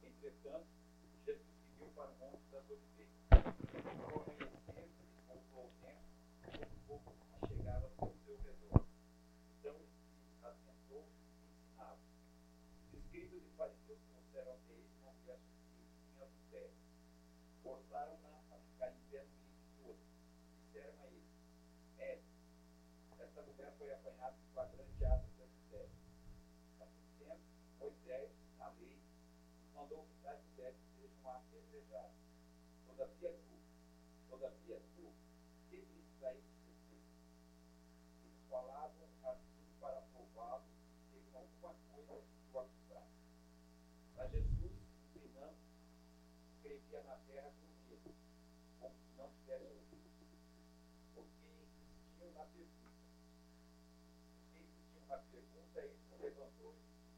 [0.02, 0.66] Entretanto,
[1.24, 3.14] Jesus seguiu para o Monte das Oliveiras.
[3.30, 4.92] Amanhecendo,
[5.26, 6.04] voltou ao templo,
[6.60, 7.14] o povo
[7.48, 8.84] chegava ao seu redor.
[9.58, 11.08] Então ele se assentou
[11.40, 11.98] e ensinava.
[12.92, 16.76] Os escribas e fariseus trouxeram até ele uma mulher suspeita em adultério.
[17.62, 20.06] Forçaram-na a ficar em pé no meio de todos.
[20.64, 21.28] Disseram a ele:
[21.96, 22.34] Mestre,
[23.18, 25.90] esta mulher foi apanhada em flagrante ato de adultério.
[26.80, 27.40] Assim sendo,
[27.78, 28.98] Moisés, na lei,
[29.74, 32.16] mandou que tais mulheres sejam apedrejadas.
[32.86, 33.56] Todavia tu,
[34.28, 35.12] todavia tu,
[35.68, 37.12] que dizes a esse respeito?
[38.24, 43.20] Eles falavam assim para prová-lo e teriam alguma coisa que o acusasse.
[44.16, 44.72] Mas Jesus,
[45.14, 45.56] ensinando,
[46.56, 48.14] escrevia na terra com medo,
[48.80, 50.10] como se não tivesse ouvido.
[51.14, 52.90] Porque insistiam na pergunta.
[54.52, 57.10] Porque na pergunta, ele se levantou e disse: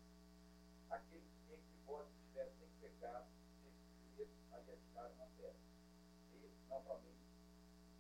[0.91, 3.29] Aquele que entre vós estiver sem pecado,
[3.65, 3.71] o
[4.01, 5.61] primeiro a lhe atirar uma pedra.
[6.33, 7.29] Ele, novamente,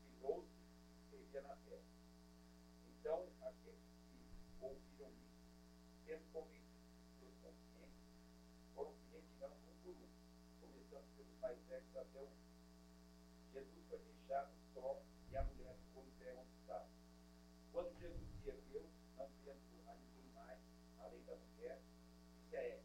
[0.09, 1.85] virou-se e escrevia na terra.
[2.89, 5.45] Então, aqueles que ouviram isso,
[6.07, 8.15] sendo convencidos de suas consciências,
[8.75, 10.09] foram se retirando um por um,
[10.61, 12.29] começando pelos mais velhos até o.
[13.53, 16.89] Jesus foi deixado só e a mulher ficou em pé onde estava.
[17.73, 20.59] Quando Jesus se ergueu, não vendo a ninguém mais,
[21.01, 21.81] além da mulher,
[22.39, 22.83] disse a ela: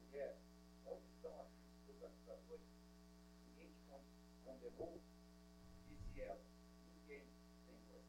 [0.00, 0.36] Mulher,
[0.86, 1.48] onde estão as
[1.86, 2.66] suas acusadores?
[3.46, 4.04] Ninguém te con-
[4.44, 5.00] condenou?
[5.88, 6.40] Disse ela:
[6.94, 7.24] Ninguém,
[7.66, 8.02] Senhor.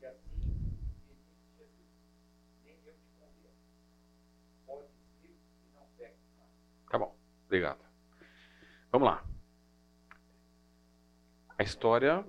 [0.00, 1.88] E assim lhe disse Jesus:
[2.64, 3.56] Nem eu te condeno.
[4.66, 4.88] Pode
[5.22, 6.50] ir e não peques mais.
[6.90, 7.16] Tá bom,
[7.54, 7.78] obrigado.
[8.90, 9.24] Vamos lá.
[11.56, 12.26] A história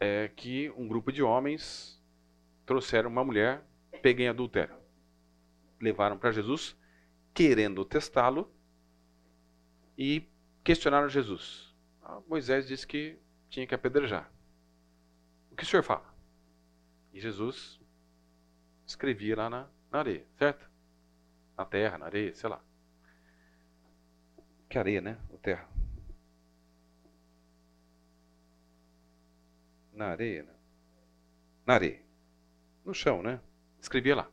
[0.00, 2.02] é que um grupo de homens
[2.64, 3.62] trouxeram uma mulher
[4.00, 4.74] pega em adultério.
[5.78, 6.74] Levaram para Jesus,
[7.34, 8.50] querendo testá-lo,
[9.96, 10.26] e
[10.64, 11.74] questionaram Jesus.
[12.02, 13.18] Ah, Moisés disse que
[13.50, 14.32] tinha que apedrejar.
[15.50, 16.14] O que o senhor fala?
[17.12, 17.78] E Jesus
[18.86, 20.70] escrevia lá na, na areia, certo?
[21.56, 22.62] Na terra, na areia, sei lá.
[24.68, 25.18] Que areia, né?
[25.30, 25.68] O terra.
[29.92, 30.54] Na areia, né?
[31.66, 32.02] Na areia.
[32.84, 33.40] No chão, né?
[33.80, 34.30] Escrevia lá.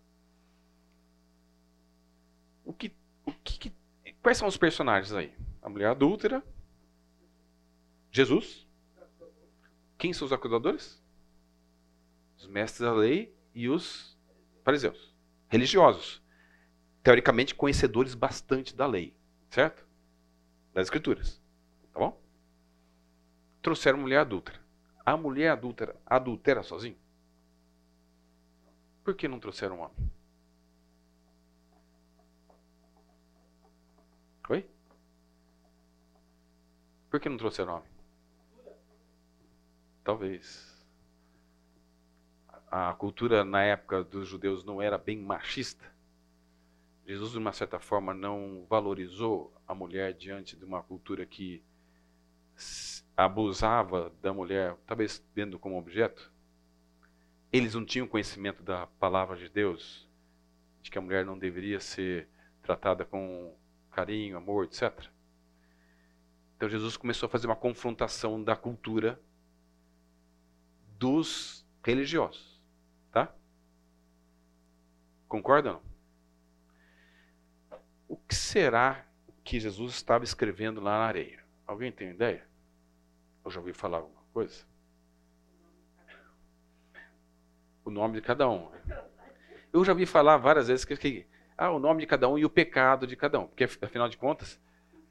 [3.25, 3.69] o que
[4.03, 5.33] que- quais são os personagens aí?
[5.61, 6.43] A mulher adúltera,
[8.11, 8.67] Jesus.
[9.97, 11.01] Quem são os acusadores?
[12.37, 14.17] Os mestres da lei e os
[14.63, 15.15] fariseus,
[15.47, 16.21] religiosos,
[17.03, 19.15] teoricamente conhecedores bastante da lei,
[19.49, 19.84] certo?
[20.75, 21.41] Das escrituras,
[21.93, 22.21] tá bom?
[23.61, 24.59] Trouxeram mulher adúltera.
[25.05, 26.97] A mulher adúltera adultera sozinha?
[29.01, 30.11] Por que não trouxeram um homem?
[34.49, 34.69] Oi?
[37.09, 37.91] Por que não trouxeram homem?
[40.03, 40.85] Talvez.
[42.69, 45.94] A cultura na época dos judeus não era bem machista.
[47.05, 51.63] Jesus, de uma certa forma, não valorizou a mulher diante de uma cultura que
[53.15, 56.33] abusava da mulher, talvez vendo como objeto.
[57.51, 60.09] Eles não tinham conhecimento da palavra de Deus,
[60.81, 62.27] de que a mulher não deveria ser
[62.63, 63.55] tratada com
[63.91, 65.07] carinho, amor, etc.
[66.57, 69.21] Então Jesus começou a fazer uma confrontação da cultura
[70.97, 72.59] dos religiosos,
[73.11, 73.33] tá?
[75.27, 75.81] Concordam?
[78.55, 79.05] Será
[79.43, 81.43] que Jesus estava escrevendo lá na areia?
[81.67, 82.47] Alguém tem ideia?
[83.43, 84.65] Ou já ouviu falar alguma coisa?
[87.83, 88.71] O nome de cada um.
[89.73, 91.27] Eu já ouvi falar várias vezes que, que
[91.57, 94.15] ah, o nome de cada um e o pecado de cada um, porque afinal de
[94.15, 94.57] contas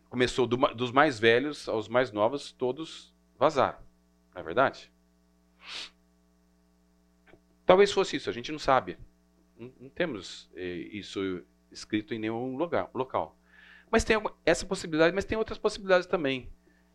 [0.09, 3.79] começou do dos mais velhos aos mais novos, todos vazaram,
[4.35, 4.91] não é verdade?
[7.67, 8.97] Talvez fosse isso, a gente não sabe.
[9.59, 11.45] Não, não temos eh, isso
[11.75, 13.37] escrito em nenhum lugar, local.
[13.91, 16.51] Mas tem essa possibilidade, mas tem outras possibilidades também.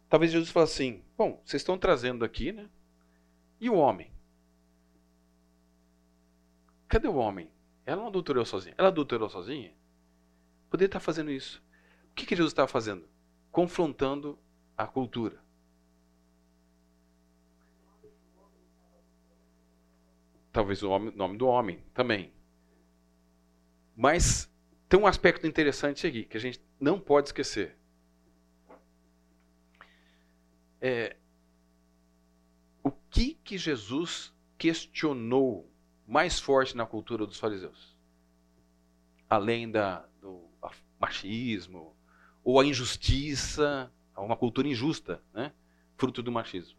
[0.10, 2.68] Talvez Jesus fale assim: bom, vocês estão trazendo aqui, né?
[3.60, 4.12] E o homem?
[6.88, 7.52] Cadê o homem?
[7.86, 8.74] Ela não adulterou sozinha.
[8.78, 9.74] Ela adulterou sozinha?
[10.70, 11.64] Poderia estar fazendo isso.
[12.12, 13.08] O que, que Jesus estava fazendo?
[13.52, 14.38] Confrontando
[14.78, 15.40] a cultura.
[20.52, 22.34] Talvez o nome do homem também.
[23.96, 24.49] Mas
[24.90, 27.78] tem um aspecto interessante aqui que a gente não pode esquecer.
[30.82, 31.16] É,
[32.84, 35.72] o que que Jesus questionou
[36.08, 37.96] mais forte na cultura dos fariseus?
[39.30, 40.50] Além da, do
[41.00, 41.96] machismo
[42.44, 45.54] ou a injustiça, uma cultura injusta, né?
[45.98, 46.79] fruto do machismo.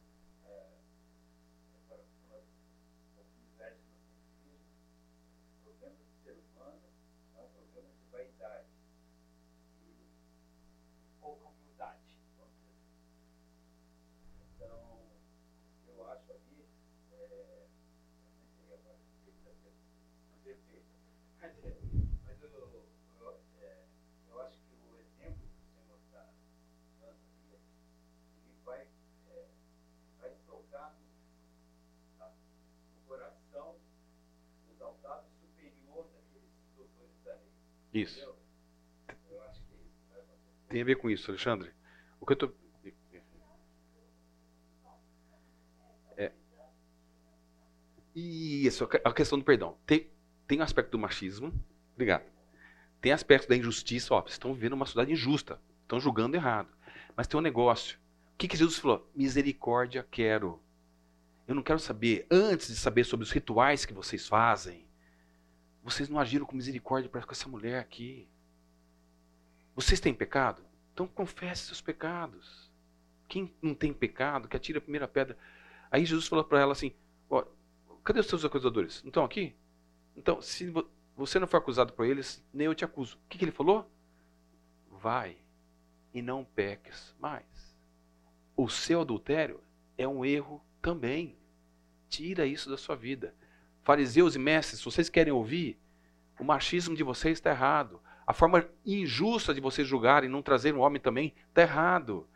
[37.99, 38.27] acontecer.
[40.69, 41.71] Tem a ver com isso, Alexandre.
[42.19, 42.53] O que eu tô...
[46.15, 46.31] É.
[48.15, 49.77] Isso, a questão do perdão.
[49.85, 50.09] Tem,
[50.47, 51.53] tem um aspecto do machismo.
[51.93, 52.23] Obrigado.
[53.01, 54.13] Tem aspecto da injustiça.
[54.13, 55.61] Ó, vocês estão vivendo uma sociedade injusta.
[55.81, 56.69] Estão julgando errado.
[57.17, 57.99] Mas tem um negócio.
[58.33, 59.11] O que, que Jesus falou?
[59.13, 60.61] Misericórdia quero.
[61.47, 64.87] Eu não quero saber, antes de saber sobre os rituais que vocês fazem,
[65.83, 68.27] vocês não agiram com misericórdia para com essa mulher aqui.
[69.75, 70.63] Vocês têm pecado?
[70.93, 72.69] Então confesse seus pecados.
[73.27, 75.37] Quem não tem pecado, que atire a primeira pedra.
[75.89, 76.93] Aí Jesus falou para ela assim:
[77.29, 77.45] ó,
[78.03, 79.01] cadê os seus acusadores?
[79.03, 79.55] Não estão aqui?
[80.15, 83.17] Então, se vo- você não for acusado por eles, nem eu te acuso.
[83.17, 83.89] O que, que ele falou?
[84.89, 85.37] Vai
[86.13, 87.45] e não peques mais.
[88.55, 89.61] O seu adultério
[89.97, 91.37] é um erro também.
[92.09, 93.33] Tira isso da sua vida.
[93.83, 95.77] Fariseus e mestres, se vocês querem ouvir,
[96.39, 98.01] o machismo de vocês está errado.
[98.25, 102.27] A forma injusta de vocês julgarem, não trazer um homem também, está errado.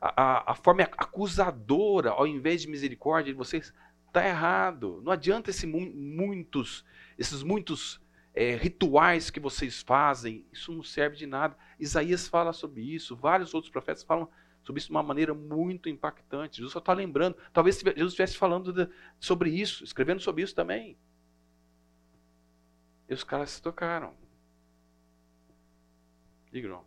[0.00, 3.72] A, a, a forma acusadora, ao invés de misericórdia, de vocês
[4.12, 5.00] Tá errado.
[5.02, 6.84] Não adianta esse mu- muitos,
[7.18, 7.98] esses muitos
[8.34, 10.44] é, rituais que vocês fazem.
[10.52, 11.56] Isso não serve de nada.
[11.80, 13.16] Isaías fala sobre isso.
[13.16, 14.28] Vários outros profetas falam
[14.62, 16.56] sobre isso de uma maneira muito impactante.
[16.58, 17.36] Jesus só está lembrando.
[17.52, 20.96] Talvez Jesus estivesse falando de- sobre isso, escrevendo sobre isso também.
[23.08, 24.14] E os caras se tocaram.
[26.50, 26.78] Diga,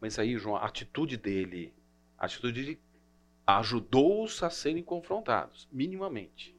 [0.00, 1.72] Mas aí, João, a atitude dele,
[2.18, 2.80] a atitude dele
[3.46, 6.54] ajudou-os a serem confrontados, minimamente.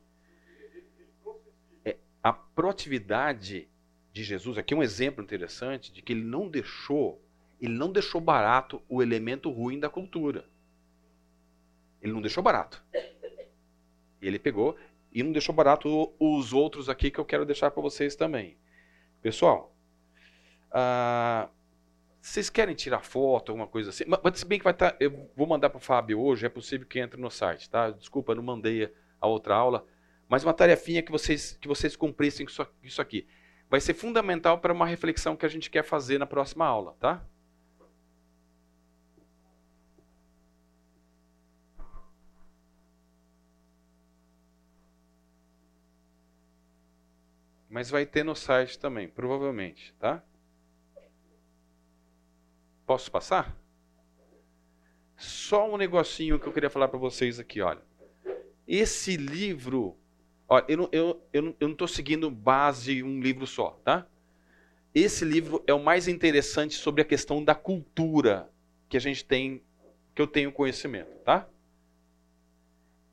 [1.84, 3.68] É, a proatividade
[4.12, 7.22] de Jesus, aqui é um exemplo interessante de que ele não deixou,
[7.60, 10.48] ele não deixou barato o elemento ruim da cultura.
[12.02, 12.84] Ele não deixou barato.
[14.22, 14.78] Ele pegou
[15.12, 18.58] e não deixou barato os outros aqui que eu quero deixar para vocês também.
[19.22, 19.75] Pessoal,
[20.78, 21.50] ah,
[22.22, 24.04] vocês querem tirar foto, alguma coisa assim?
[24.08, 24.94] Mas se bem que vai estar.
[25.00, 27.92] eu vou mandar para o Fábio hoje, é possível que entre no site, tá?
[27.92, 29.88] Desculpa, não mandei a outra aula.
[30.28, 33.26] Mas uma tarefinha que vocês, que vocês cumprissem isso, isso aqui.
[33.70, 37.26] Vai ser fundamental para uma reflexão que a gente quer fazer na próxima aula, tá?
[47.70, 50.22] Mas vai ter no site também, provavelmente, tá?
[52.86, 53.56] Posso passar?
[55.18, 57.82] Só um negocinho que eu queria falar para vocês aqui, olha.
[58.68, 59.98] Esse livro,
[60.48, 64.08] olha, eu não, eu, eu eu não seguindo base um livro só, tá?
[64.94, 68.50] Esse livro é o mais interessante sobre a questão da cultura
[68.88, 69.62] que a gente tem,
[70.14, 71.50] que eu tenho conhecimento, tá?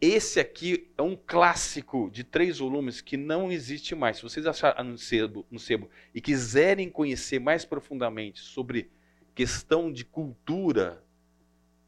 [0.01, 4.17] Esse aqui é um clássico de três volumes que não existe mais.
[4.17, 8.91] Se vocês acharem no sebo, no sebo e quiserem conhecer mais profundamente sobre
[9.35, 11.03] questão de cultura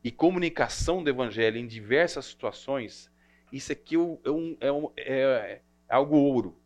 [0.02, 3.10] e comunicação do evangelho em diversas situações,
[3.52, 6.58] isso aqui é, um, é, um, é, é algo ouro.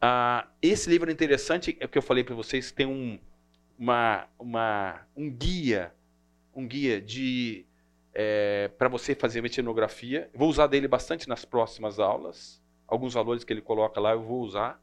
[0.00, 3.18] Ah, esse livro é interessante, é o que eu falei para vocês, tem um,
[3.78, 5.92] uma, uma, um guia,
[6.54, 7.66] um guia de
[8.14, 10.30] é, para você fazer etnografia.
[10.32, 12.62] Vou usar dele bastante nas próximas aulas.
[12.88, 14.82] Alguns valores que ele coloca lá eu vou usar.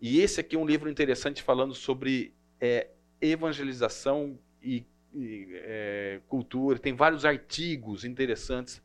[0.00, 2.88] E esse aqui é um livro interessante falando sobre é,
[3.20, 6.78] evangelização e, e é, cultura.
[6.78, 8.82] Tem vários artigos interessantes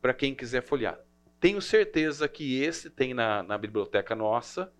[0.00, 0.98] para quem quiser folhear.
[1.40, 4.72] Tenho certeza que esse tem na, na biblioteca nossa.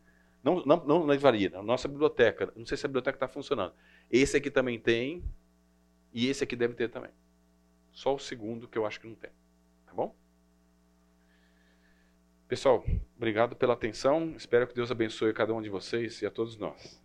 [0.43, 2.53] Não, não, não na livraria, na nossa biblioteca.
[2.55, 3.75] Não sei se a biblioteca está funcionando.
[4.11, 5.25] Esse aqui também tem.
[6.13, 7.11] E esse aqui deve ter também.
[7.91, 9.31] Só o segundo que eu acho que não tem.
[9.87, 10.15] Tá bom?
[12.55, 12.85] Pessoal,
[13.17, 14.33] obrigado pela atenção.
[14.37, 17.04] Espero que Deus abençoe cada um de vocês e a todos nós.